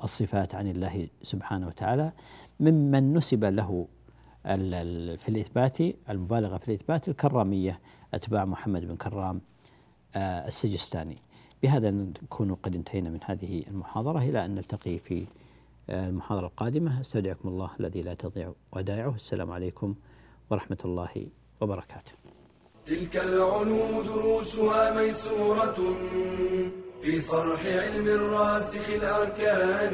الصفات 0.04 0.56
عن 0.56 0.67
الله 0.67 1.08
سبحانه 1.21 1.67
وتعالى. 1.67 2.12
ممن 2.60 3.13
نسب 3.13 3.43
له 3.43 3.88
في 5.17 5.30
الإثبات 5.30 5.77
المبالغة 6.10 6.58
في 6.58 6.67
الإثبات 6.67 7.08
الكرامية 7.10 7.79
أتباع 8.13 8.46
محمد 8.46 8.85
بن 8.85 8.96
كرام 8.96 9.42
السجستاني. 10.15 11.17
بهذا 11.63 11.91
نكون 11.91 12.55
قد 12.55 12.75
انتهينا 12.75 13.09
من 13.09 13.19
هذه 13.25 13.63
المحاضرة. 13.67 14.19
إلى 14.19 14.45
أن 14.45 14.55
نلتقي 14.55 14.99
في 14.99 15.25
آه، 15.89 16.07
المحاضرة 16.07 16.47
القادمة. 16.47 17.01
أستودعكم 17.01 17.49
الله 17.49 17.69
الذي 17.79 18.01
لا 18.01 18.13
تضيع 18.13 18.53
ودائعه. 18.71 19.15
السلام 19.15 19.51
عليكم 19.51 19.95
ورحمة 20.49 20.77
الله 20.85 21.27
وبركاته. 21.61 22.11
تلك 22.85 23.17
العلوم 23.17 24.01
دروسها 24.01 25.01
ميسورة 25.01 25.77
في 27.01 27.19
صرح 27.19 27.65
علم 27.65 28.07
الراسخ 28.07 28.89
الأركان. 28.89 29.93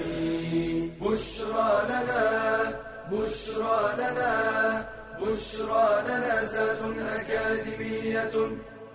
بشرى 1.01 1.71
لنا 1.89 2.81
بشرى 3.11 3.93
لنا 3.97 4.89
بشرى 5.21 5.87
لنا 6.07 6.45
زاد 6.45 6.97
أكاديمية. 6.99 8.31